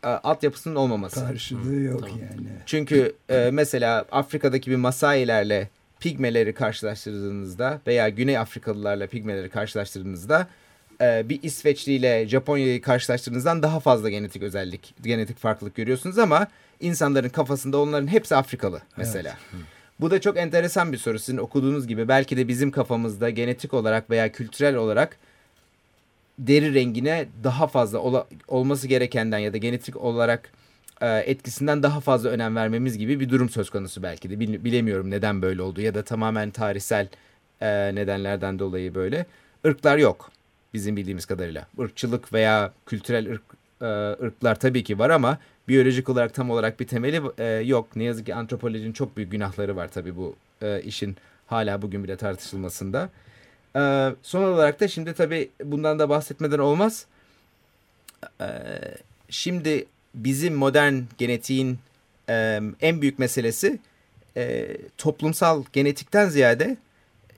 e, 0.04 0.08
altyapısının 0.08 0.74
olmaması. 0.74 1.20
Karşılığı 1.20 1.80
yok 1.80 2.00
Tamam. 2.00 2.18
yani. 2.18 2.48
Çünkü 2.66 3.14
e, 3.28 3.50
mesela 3.52 4.04
Afrika'daki 4.12 4.70
bir 4.70 4.76
Masailerle 4.76 5.68
Pigmeleri 6.00 6.52
karşılaştırdığınızda 6.52 7.80
veya 7.86 8.08
Güney 8.08 8.38
Afrikalılarla 8.38 9.06
Pigmeleri 9.06 9.48
karşılaştırdığınızda 9.48 10.48
e, 11.00 11.28
bir 11.28 11.42
İsveçli 11.42 11.92
ile 11.92 12.28
Japonya'yı 12.28 12.82
karşılaştırdığınızdan 12.82 13.62
daha 13.62 13.80
fazla 13.80 14.10
genetik 14.10 14.42
özellik, 14.42 14.94
genetik 15.02 15.38
farklılık 15.38 15.74
görüyorsunuz 15.74 16.18
ama 16.18 16.46
insanların 16.80 17.28
kafasında 17.28 17.78
onların 17.78 18.06
hepsi 18.06 18.36
Afrikalı 18.36 18.80
mesela. 18.96 19.36
Bu 20.00 20.10
da 20.10 20.20
çok 20.20 20.36
enteresan 20.36 20.92
bir 20.92 20.98
soru. 20.98 21.18
Sizin 21.18 21.36
okuduğunuz 21.36 21.86
gibi 21.86 22.08
belki 22.08 22.36
de 22.36 22.48
bizim 22.48 22.70
kafamızda 22.70 23.30
genetik 23.30 23.74
olarak 23.74 24.10
veya 24.10 24.32
kültürel 24.32 24.76
olarak 24.76 25.16
deri 26.38 26.74
rengine 26.74 27.26
daha 27.44 27.66
fazla 27.66 27.98
ola- 27.98 28.26
olması 28.48 28.88
gerekenden 28.88 29.38
ya 29.38 29.52
da 29.52 29.56
genetik 29.56 29.96
olarak 29.96 30.52
e, 31.00 31.18
etkisinden 31.18 31.82
daha 31.82 32.00
fazla 32.00 32.28
önem 32.30 32.56
vermemiz 32.56 32.98
gibi 32.98 33.20
bir 33.20 33.28
durum 33.30 33.48
söz 33.48 33.70
konusu 33.70 34.02
belki 34.02 34.30
de. 34.30 34.40
Bil- 34.40 34.64
bilemiyorum 34.64 35.10
neden 35.10 35.42
böyle 35.42 35.62
oldu 35.62 35.80
ya 35.80 35.94
da 35.94 36.02
tamamen 36.04 36.50
tarihsel 36.50 37.08
e, 37.60 37.94
nedenlerden 37.94 38.58
dolayı 38.58 38.94
böyle. 38.94 39.26
Irklar 39.64 39.98
yok 39.98 40.30
bizim 40.74 40.96
bildiğimiz 40.96 41.26
kadarıyla. 41.26 41.66
Irkçılık 41.78 42.32
veya 42.32 42.72
kültürel 42.86 43.30
ırk, 43.32 43.42
e, 43.82 43.86
ırklar 44.26 44.60
tabii 44.60 44.84
ki 44.84 44.98
var 44.98 45.10
ama 45.10 45.38
biyolojik 45.68 46.08
olarak 46.08 46.34
tam 46.34 46.50
olarak 46.50 46.80
bir 46.80 46.86
temeli 46.86 47.20
e, 47.38 47.44
yok. 47.44 47.96
Ne 47.96 48.04
yazık 48.04 48.26
ki 48.26 48.34
antropolojinin 48.34 48.92
çok 48.92 49.16
büyük 49.16 49.32
günahları 49.32 49.76
var 49.76 49.88
tabii 49.88 50.16
bu 50.16 50.36
e, 50.62 50.82
işin 50.82 51.16
hala 51.46 51.82
bugün 51.82 52.04
bile 52.04 52.16
tartışılmasında. 52.16 53.08
Ee, 53.76 54.14
son 54.22 54.42
olarak 54.42 54.80
da 54.80 54.88
şimdi 54.88 55.14
tabii 55.14 55.50
bundan 55.64 55.98
da 55.98 56.08
bahsetmeden 56.08 56.58
olmaz. 56.58 57.06
Ee, 58.40 58.46
şimdi 59.30 59.86
bizim 60.14 60.54
modern 60.54 60.94
genetiğin 61.18 61.78
e, 62.28 62.60
en 62.80 63.02
büyük 63.02 63.18
meselesi 63.18 63.78
e, 64.36 64.76
toplumsal 64.98 65.64
genetikten 65.72 66.28
ziyade 66.28 66.76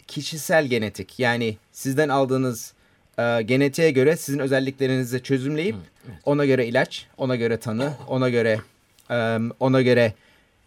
kişisel 0.07 0.67
genetik. 0.67 1.19
Yani 1.19 1.57
sizden 1.73 2.09
aldığınız 2.09 2.73
e, 3.19 3.43
genetiğe 3.43 3.91
göre 3.91 4.17
sizin 4.17 4.39
özelliklerinizi 4.39 5.23
çözümleyip 5.23 5.77
ona 6.25 6.45
göre 6.45 6.67
ilaç, 6.67 7.07
ona 7.17 7.37
göre 7.37 7.57
tanı, 7.57 7.93
ona 8.09 8.29
göre 8.29 8.61
e, 9.11 9.39
ona 9.61 9.83
göre 9.83 10.13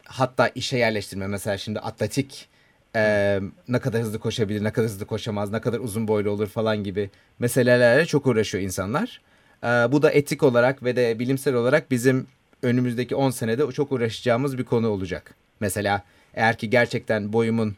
hatta 0.06 0.48
işe 0.48 0.78
yerleştirme. 0.78 1.28
Mesela 1.28 1.58
şimdi 1.58 1.80
atletik 1.80 2.48
e, 2.96 3.40
ne 3.68 3.80
kadar 3.80 4.02
hızlı 4.02 4.20
koşabilir, 4.20 4.64
ne 4.64 4.72
kadar 4.72 4.90
hızlı 4.90 5.06
koşamaz, 5.06 5.52
ne 5.52 5.62
kadar 5.62 5.80
uzun 5.80 6.08
boylu 6.08 6.30
olur 6.30 6.48
falan 6.48 6.84
gibi 6.84 7.10
meselelerle 7.40 8.06
çok 8.06 8.28
uğraşıyor 8.28 8.64
insanlar. 8.64 9.22
E, 9.64 9.68
bu 9.68 10.02
da 10.02 10.12
etik 10.12 10.44
olarak 10.44 10.84
ve 10.84 10.96
de 10.96 11.20
bilimsel 11.20 11.54
olarak 11.54 11.92
bizim 11.92 12.28
önümüzdeki 12.64 13.16
10 13.16 13.30
senede 13.30 13.72
çok 13.72 13.92
uğraşacağımız 13.92 14.58
bir 14.58 14.64
konu 14.64 14.88
olacak. 14.88 15.36
Mesela 15.60 16.04
eğer 16.34 16.58
ki 16.58 16.70
gerçekten 16.70 17.34
boyumun 17.34 17.76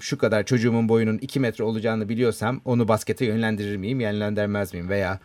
şu 0.00 0.18
kadar 0.18 0.46
çocuğumun 0.46 0.88
boyunun 0.88 1.18
2 1.18 1.40
metre 1.40 1.64
olacağını 1.64 2.08
biliyorsam 2.08 2.60
onu 2.64 2.88
baskete 2.88 3.24
yönlendirir 3.24 3.76
miyim, 3.76 4.00
yönlendirmez 4.00 4.74
miyim? 4.74 4.88
Veya 4.88 5.18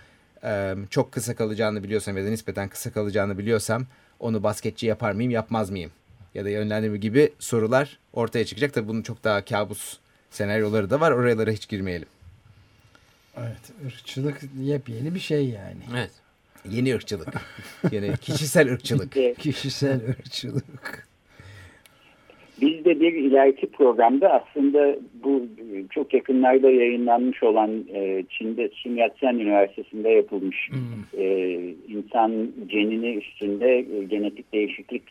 çok 0.89 1.11
kısa 1.11 1.35
kalacağını 1.35 1.83
biliyorsam 1.83 2.17
ya 2.17 2.25
da 2.25 2.29
nispeten 2.29 2.69
kısa 2.69 2.91
kalacağını 2.91 3.37
biliyorsam 3.37 3.85
onu 4.19 4.43
basketçi 4.43 4.85
yapar 4.85 5.11
mıyım, 5.11 5.31
yapmaz 5.31 5.69
mıyım? 5.69 5.91
Ya 6.37 6.45
da 6.45 6.49
yönlendirme 6.49 6.97
gibi 6.97 7.29
sorular 7.39 7.99
ortaya 8.13 8.45
çıkacak. 8.45 8.73
Tabii 8.73 8.87
bunun 8.87 9.01
çok 9.01 9.23
daha 9.23 9.45
kabus 9.45 9.97
senaryoları 10.29 10.89
da 10.89 10.99
var. 10.99 11.11
Oralara 11.11 11.51
hiç 11.51 11.69
girmeyelim. 11.69 12.07
Evet, 13.37 13.71
ırkçılık 13.85 14.41
yepyeni 14.61 15.15
bir 15.15 15.19
şey 15.19 15.45
yani. 15.49 15.83
Evet. 15.97 16.11
Yeni 16.69 16.95
ırkçılık. 16.95 17.33
Yeni 17.91 18.17
kişisel 18.17 18.71
ırkçılık. 18.71 19.15
Kişisel 19.39 20.01
ırkçılık. 20.09 21.07
Biz 22.61 22.85
de 22.85 22.99
bir 22.99 23.13
ileriki 23.13 23.67
programda 23.67 24.29
aslında 24.29 24.95
bu 25.23 25.45
çok 25.89 26.13
yakınlarda 26.13 26.69
yayınlanmış 26.69 27.43
olan 27.43 27.85
e, 27.93 28.23
Çin'de 28.29 28.69
Sun 28.73 28.95
Yat-sen 28.95 29.33
Üniversitesi'nde 29.33 30.09
yapılmış 30.09 30.69
hmm. 30.69 31.21
e, 31.21 31.57
insan 31.87 32.51
genini 32.67 33.15
üstünde 33.15 33.77
e, 33.77 34.03
genetik 34.03 34.53
değişiklik 34.53 35.03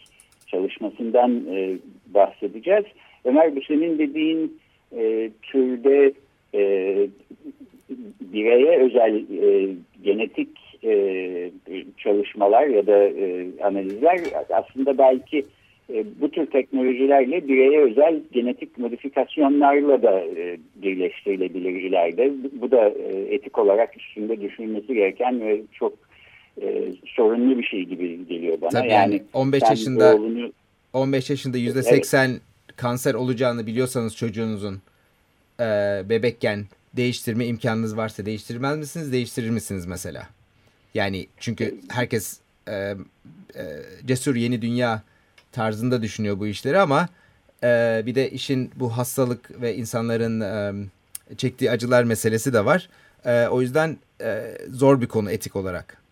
çalışmasından 0.47 1.45
e, 1.51 1.77
bahsedeceğiz. 2.07 2.85
Ömer 3.25 3.57
bu 3.57 3.61
senin 3.69 3.99
dediğin 3.99 4.59
e, 4.97 5.31
türde 5.43 6.13
e, 6.55 6.97
bireye 8.21 8.79
özel 8.79 9.15
e, 9.43 9.69
genetik 10.03 10.49
e, 10.85 11.51
çalışmalar 11.99 12.67
ya 12.67 12.87
da 12.87 13.05
e, 13.05 13.47
analizler 13.63 14.21
aslında 14.51 14.99
belki 14.99 15.45
e, 15.95 16.05
bu 16.21 16.31
tür 16.31 16.47
teknolojilerle 16.47 17.49
bireye 17.49 17.81
özel 17.81 18.21
genetik 18.33 18.79
modifikasyonlarla 18.79 20.03
da 20.03 20.21
e, 20.21 20.57
birleştirilebilir 20.77 21.75
ileride. 21.75 22.33
Bu 22.53 22.71
da 22.71 22.89
e, 22.89 23.35
etik 23.35 23.59
olarak 23.59 23.97
üstünde 23.97 24.41
düşünülmesi 24.41 24.95
gereken 24.95 25.41
ve 25.41 25.61
çok 25.73 26.06
e, 26.63 26.93
sorunlu 27.07 27.59
bir 27.59 27.65
şey 27.65 27.85
gibi 27.85 28.27
geliyor 28.29 28.61
bana. 28.61 28.71
Tabii 28.71 28.89
yani, 28.89 29.15
yani 29.15 29.25
15 29.33 29.63
yaşında 29.63 30.17
oğlunu, 30.17 30.53
15 30.93 31.31
yaşında 31.31 31.59
yüzde 31.59 31.83
80 31.83 32.31
evet. 32.31 32.41
kanser 32.77 33.15
olacağını 33.15 33.67
biliyorsanız 33.67 34.17
çocuğunuzun 34.17 34.83
e, 35.61 35.65
bebekken 36.09 36.65
değiştirme 36.97 37.47
imkanınız 37.47 37.97
varsa 37.97 38.27
değiştirmez 38.27 38.79
misiniz? 38.79 39.13
Değiştirir 39.13 39.51
misiniz 39.51 39.87
mesela? 39.87 40.29
Yani 40.95 41.27
çünkü 41.39 41.75
herkes 41.89 42.41
e, 42.69 42.75
e, 42.75 42.95
cesur 44.07 44.37
yeni 44.37 44.63
dünya 44.63 45.03
tarzında 45.53 46.03
düşünüyor 46.03 46.39
bu 46.39 46.47
işleri 46.47 46.79
ama 46.79 47.09
e, 47.63 48.03
bir 48.07 48.15
de 48.15 48.31
işin 48.31 48.71
bu 48.77 48.97
hastalık 48.97 49.63
ve 49.63 49.77
insanların 49.77 50.41
e, 50.41 50.73
çektiği 51.37 51.71
acılar 51.71 52.05
meselesi 52.05 52.53
de 52.53 52.65
var. 52.65 52.89
E, 53.25 53.47
o 53.47 53.63
yüzden 53.63 53.97
e, 54.21 54.59
zor 54.71 55.01
bir 55.01 55.07
konu 55.07 55.31
etik 55.31 55.57
olarak. 55.57 56.06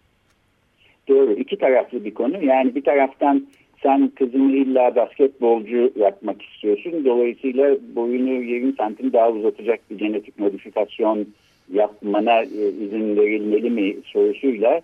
Doğru. 1.08 1.32
iki 1.32 1.58
taraflı 1.58 2.04
bir 2.04 2.14
konu. 2.14 2.44
Yani 2.44 2.74
bir 2.74 2.84
taraftan 2.84 3.46
sen 3.82 4.08
kızını 4.08 4.56
illa 4.56 4.96
basketbolcu 4.96 5.92
yapmak 5.96 6.42
istiyorsun. 6.42 7.04
Dolayısıyla 7.04 7.76
boyunu 7.96 8.32
20 8.32 8.72
santim 8.72 9.12
daha 9.12 9.30
uzatacak 9.30 9.80
bir 9.90 9.98
genetik 9.98 10.38
modifikasyon 10.38 11.26
yapmana 11.72 12.42
e, 12.42 12.68
izin 12.68 13.16
verilmeli 13.16 13.70
mi 13.70 13.96
sorusuyla 14.04 14.80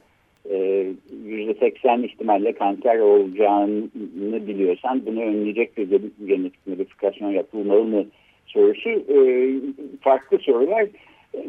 %80 0.49 2.03
e, 2.03 2.07
ihtimalle 2.07 2.53
kanser 2.53 2.99
olacağını 2.99 4.47
biliyorsan 4.47 5.07
bunu 5.07 5.21
önleyecek 5.21 5.77
bir 5.77 5.89
genetik 6.27 6.67
modifikasyon 6.67 7.31
yapılmalı 7.31 7.85
mı 7.85 8.05
sorusu 8.47 8.91
e, 8.91 9.19
farklı 10.01 10.39
sorular. 10.39 10.87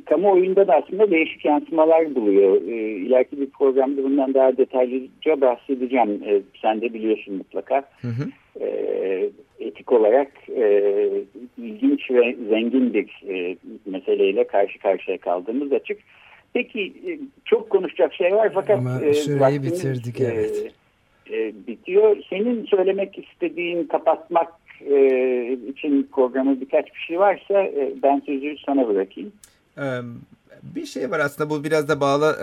Kamuoyunda 0.05 0.67
da 0.67 0.75
aslında 0.75 1.11
değişik 1.11 1.45
yansımalar 1.45 2.15
buluyor. 2.15 2.61
İleriki 2.61 3.41
bir 3.41 3.49
programda 3.49 4.03
bundan 4.03 4.33
daha 4.33 4.57
detaylıca 4.57 5.41
bahsedeceğim. 5.41 6.23
Sen 6.61 6.81
de 6.81 6.93
biliyorsun 6.93 7.35
mutlaka. 7.35 7.83
Hı 8.01 8.07
hı. 8.07 8.23
Etik 9.59 9.91
olarak 9.91 10.31
ilginç 11.57 12.11
ve 12.11 12.35
zengin 12.49 12.93
bir 12.93 13.09
meseleyle 13.85 14.47
karşı 14.47 14.79
karşıya 14.79 15.17
kaldığımız 15.17 15.73
açık. 15.73 15.97
Peki 16.53 16.93
e, 17.07 17.19
çok 17.45 17.69
konuşacak 17.69 18.13
şey 18.13 18.35
var 18.35 18.51
fakat 18.53 18.79
Ama 18.79 19.01
e, 19.05 19.13
süreyi 19.13 19.63
bitirdik 19.63 20.21
e, 20.21 20.23
evet. 20.23 20.71
E, 21.31 21.53
bitiyor. 21.67 22.17
Senin 22.29 22.65
söylemek 22.65 23.19
istediğin 23.19 23.83
kapatmak 23.83 24.53
e, 24.89 25.57
için 25.67 26.09
programı 26.11 26.61
birkaç 26.61 26.85
bir 26.85 26.99
şey 26.99 27.19
varsa 27.19 27.63
e, 27.63 27.93
ben 28.03 28.21
sözü 28.25 28.55
sana 28.65 28.87
bırakayım. 28.87 29.31
Bir 30.63 30.85
şey 30.85 31.11
var 31.11 31.19
aslında 31.19 31.49
bu 31.49 31.63
biraz 31.63 31.87
da 31.87 31.99
bağla, 31.99 32.37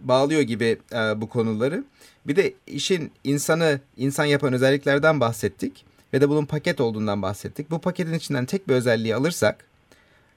bağlıyor 0.00 0.40
gibi 0.40 0.78
bu 1.16 1.28
konuları. 1.28 1.84
Bir 2.26 2.36
de 2.36 2.54
işin 2.66 3.12
insanı 3.24 3.80
insan 3.96 4.24
yapan 4.24 4.52
özelliklerden 4.52 5.20
bahsettik 5.20 5.84
ve 6.12 6.20
de 6.20 6.28
bunun 6.28 6.44
paket 6.44 6.80
olduğundan 6.80 7.22
bahsettik. 7.22 7.70
Bu 7.70 7.78
paketin 7.80 8.12
içinden 8.12 8.46
tek 8.46 8.68
bir 8.68 8.74
özelliği 8.74 9.14
alırsak 9.14 9.64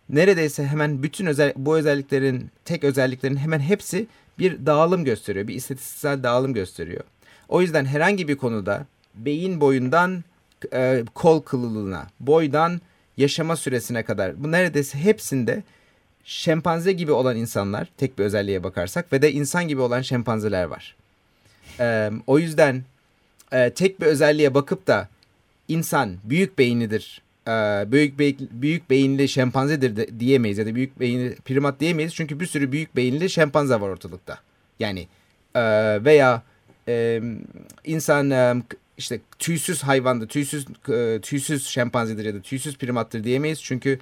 neredeyse 0.09 0.65
hemen 0.65 1.03
bütün 1.03 1.25
özel 1.25 1.53
bu 1.55 1.77
özelliklerin 1.77 2.49
tek 2.65 2.83
özelliklerin 2.83 3.37
hemen 3.37 3.59
hepsi 3.59 4.07
bir 4.39 4.65
dağılım 4.65 5.03
gösteriyor. 5.03 5.47
Bir 5.47 5.55
istatistiksel 5.55 6.23
dağılım 6.23 6.53
gösteriyor. 6.53 7.03
O 7.49 7.61
yüzden 7.61 7.85
herhangi 7.85 8.27
bir 8.27 8.35
konuda 8.35 8.85
beyin 9.15 9.61
boyundan 9.61 10.23
e, 10.73 11.03
kol 11.15 11.41
kılılığına, 11.41 12.07
boydan 12.19 12.81
yaşama 13.17 13.55
süresine 13.55 14.03
kadar 14.03 14.43
bu 14.43 14.51
neredeyse 14.51 14.97
hepsinde 14.97 15.63
şempanze 16.23 16.91
gibi 16.91 17.11
olan 17.11 17.37
insanlar 17.37 17.87
tek 17.97 18.19
bir 18.19 18.23
özelliğe 18.23 18.63
bakarsak 18.63 19.13
ve 19.13 19.21
de 19.21 19.31
insan 19.31 19.67
gibi 19.67 19.81
olan 19.81 20.01
şempanzeler 20.01 20.63
var. 20.63 20.95
E, 21.79 22.11
o 22.27 22.39
yüzden 22.39 22.83
e, 23.51 23.69
tek 23.69 24.01
bir 24.01 24.05
özelliğe 24.05 24.53
bakıp 24.53 24.87
da 24.87 25.07
insan 25.67 26.17
büyük 26.23 26.57
beyinlidir 26.57 27.21
e, 27.47 27.51
büyük 27.91 28.19
be 28.19 28.33
büyük 28.51 28.89
beyinli 28.89 29.29
şempanzedir 29.29 29.95
de, 29.95 30.19
diyemeyiz 30.19 30.57
ya 30.57 30.65
da 30.65 30.75
büyük 30.75 30.99
beyinli 30.99 31.35
primat 31.35 31.79
diyemeyiz. 31.79 32.15
Çünkü 32.15 32.39
bir 32.39 32.45
sürü 32.45 32.71
büyük 32.71 32.95
beyinli 32.95 33.29
şempanze 33.29 33.81
var 33.81 33.89
ortalıkta. 33.89 34.37
Yani 34.79 35.07
e, 35.55 35.61
veya 36.05 36.43
e, 36.87 37.21
insan 37.83 38.31
e, 38.31 38.55
işte 38.97 39.19
tüysüz 39.39 39.83
hayvandı, 39.83 40.27
tüysüz 40.27 40.65
e, 40.89 41.19
tüysüz 41.21 41.67
şempanzedir 41.67 42.25
ya 42.25 42.33
da 42.33 42.41
tüysüz 42.41 42.77
primattır 42.77 43.23
diyemeyiz. 43.23 43.63
Çünkü 43.63 43.99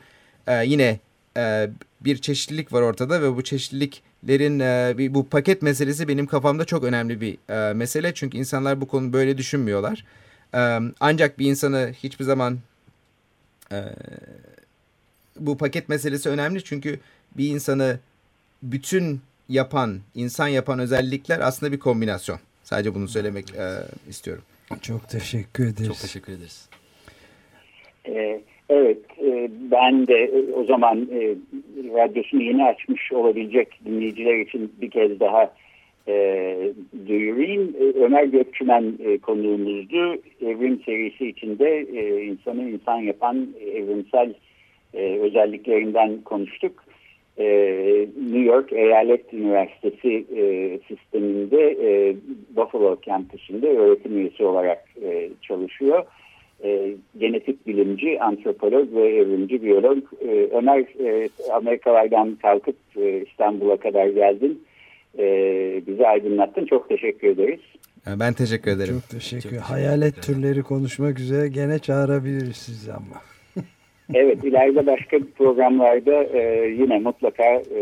e, 0.47 0.65
yine 0.65 0.99
e, 1.39 1.69
bir 2.01 2.17
çeşitlilik 2.17 2.73
var 2.73 2.81
ortada 2.81 3.21
ve 3.21 3.35
bu 3.35 3.43
çeşitliliklerin 3.43 4.59
e, 4.59 5.13
bu 5.13 5.29
paket 5.29 5.61
meselesi 5.61 6.07
benim 6.07 6.25
kafamda 6.25 6.65
çok 6.65 6.83
önemli 6.83 7.21
bir 7.21 7.37
e, 7.49 7.73
mesele. 7.73 8.13
Çünkü 8.13 8.37
insanlar 8.37 8.81
bu 8.81 8.87
konu 8.87 9.13
böyle 9.13 9.37
düşünmüyorlar. 9.37 10.05
E, 10.53 10.79
ancak 10.99 11.39
bir 11.39 11.45
insanı 11.45 11.93
hiçbir 12.03 12.25
zaman 12.25 12.59
bu 15.39 15.57
paket 15.57 15.89
meselesi 15.89 16.29
önemli 16.29 16.63
çünkü 16.63 16.99
bir 17.37 17.49
insanı 17.49 17.99
bütün 18.63 19.21
yapan, 19.49 19.99
insan 20.15 20.47
yapan 20.47 20.79
özellikler 20.79 21.39
aslında 21.39 21.71
bir 21.71 21.79
kombinasyon. 21.79 22.39
Sadece 22.63 22.95
bunu 22.95 23.07
söylemek 23.07 23.55
e, 23.55 23.83
istiyorum. 24.09 24.43
Çok 24.81 25.09
teşekkür 25.09 25.67
ederiz. 25.67 25.87
Çok 25.87 25.99
teşekkür 25.99 26.33
ederiz. 26.33 26.69
Ee, 28.07 28.41
evet, 28.69 28.97
e, 29.23 29.49
ben 29.71 30.07
de 30.07 30.23
e, 30.23 30.53
o 30.53 30.63
zaman 30.63 31.07
e, 31.11 31.35
radyosunu 31.93 32.43
yeni 32.43 32.65
açmış 32.65 33.11
olabilecek 33.11 33.79
dinleyiciler 33.85 34.39
için 34.39 34.73
bir 34.81 34.89
kez 34.89 35.19
daha 35.19 35.53
e, 36.07 36.73
duyurayım. 37.07 37.75
E, 37.79 37.83
Ömer 37.83 38.23
Gökçümen 38.23 38.93
e, 39.03 39.17
konuğumuzdu. 39.17 40.21
Evrim 40.41 40.81
serisi 40.85 41.27
içinde 41.27 41.77
e, 41.79 42.23
insanı 42.25 42.69
insan 42.69 42.97
yapan 42.97 43.47
evrimsel 43.73 44.33
e, 44.93 45.19
özelliklerinden 45.19 46.21
konuştuk. 46.21 46.83
E, 47.37 47.45
New 48.21 48.39
York 48.39 48.73
Eyalet 48.73 49.33
Üniversitesi 49.33 50.25
e, 50.35 50.79
sisteminde 50.87 51.77
e, 51.83 52.15
Buffalo 52.55 52.97
kampüsünde 53.05 53.67
öğretim 53.69 54.17
üyesi 54.17 54.45
olarak 54.45 54.85
e, 55.03 55.29
çalışıyor. 55.41 56.05
E, 56.63 56.93
genetik 57.19 57.67
bilimci, 57.67 58.21
antropolog 58.21 58.95
ve 58.95 59.15
evrimci 59.15 59.63
biyolog. 59.63 59.97
E, 60.21 60.49
Ömer 60.51 60.79
e, 60.79 61.29
Amerikalardan 61.51 62.37
kalkıp 62.41 62.75
e, 62.97 63.21
İstanbul'a 63.21 63.77
kadar 63.77 64.07
geldin 64.07 64.63
e, 65.19 65.23
bizi 65.87 66.07
aydınlattın. 66.07 66.65
Çok 66.65 66.89
teşekkür 66.89 67.27
ederiz. 67.27 67.59
Ben 68.07 68.33
teşekkür 68.33 68.71
ederim. 68.71 68.93
Çok 68.93 69.09
teşekkür. 69.09 69.49
Çok 69.49 69.59
Hayalet 69.59 70.15
teşekkür 70.15 70.33
türleri 70.33 70.63
konuşmak 70.63 71.19
üzere 71.19 71.47
gene 71.47 71.79
çağırabiliriz 71.79 72.57
sizi 72.57 72.93
ama. 72.93 73.21
evet 74.13 74.43
ileride 74.43 74.87
başka 74.87 75.17
programlarda 75.37 76.23
e, 76.23 76.69
yine 76.79 76.99
mutlaka 76.99 77.43
e, 77.43 77.81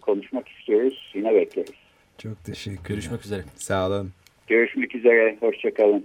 konuşmak 0.00 0.48
istiyoruz. 0.48 1.12
Yine 1.14 1.34
bekleriz. 1.34 1.74
Çok 2.18 2.44
teşekkür 2.44 2.88
Görüşmek 2.88 3.24
üzere. 3.24 3.42
Sağ 3.54 3.86
olun. 3.86 4.10
Görüşmek 4.46 4.94
üzere. 4.94 5.36
Hoşçakalın. 5.40 6.04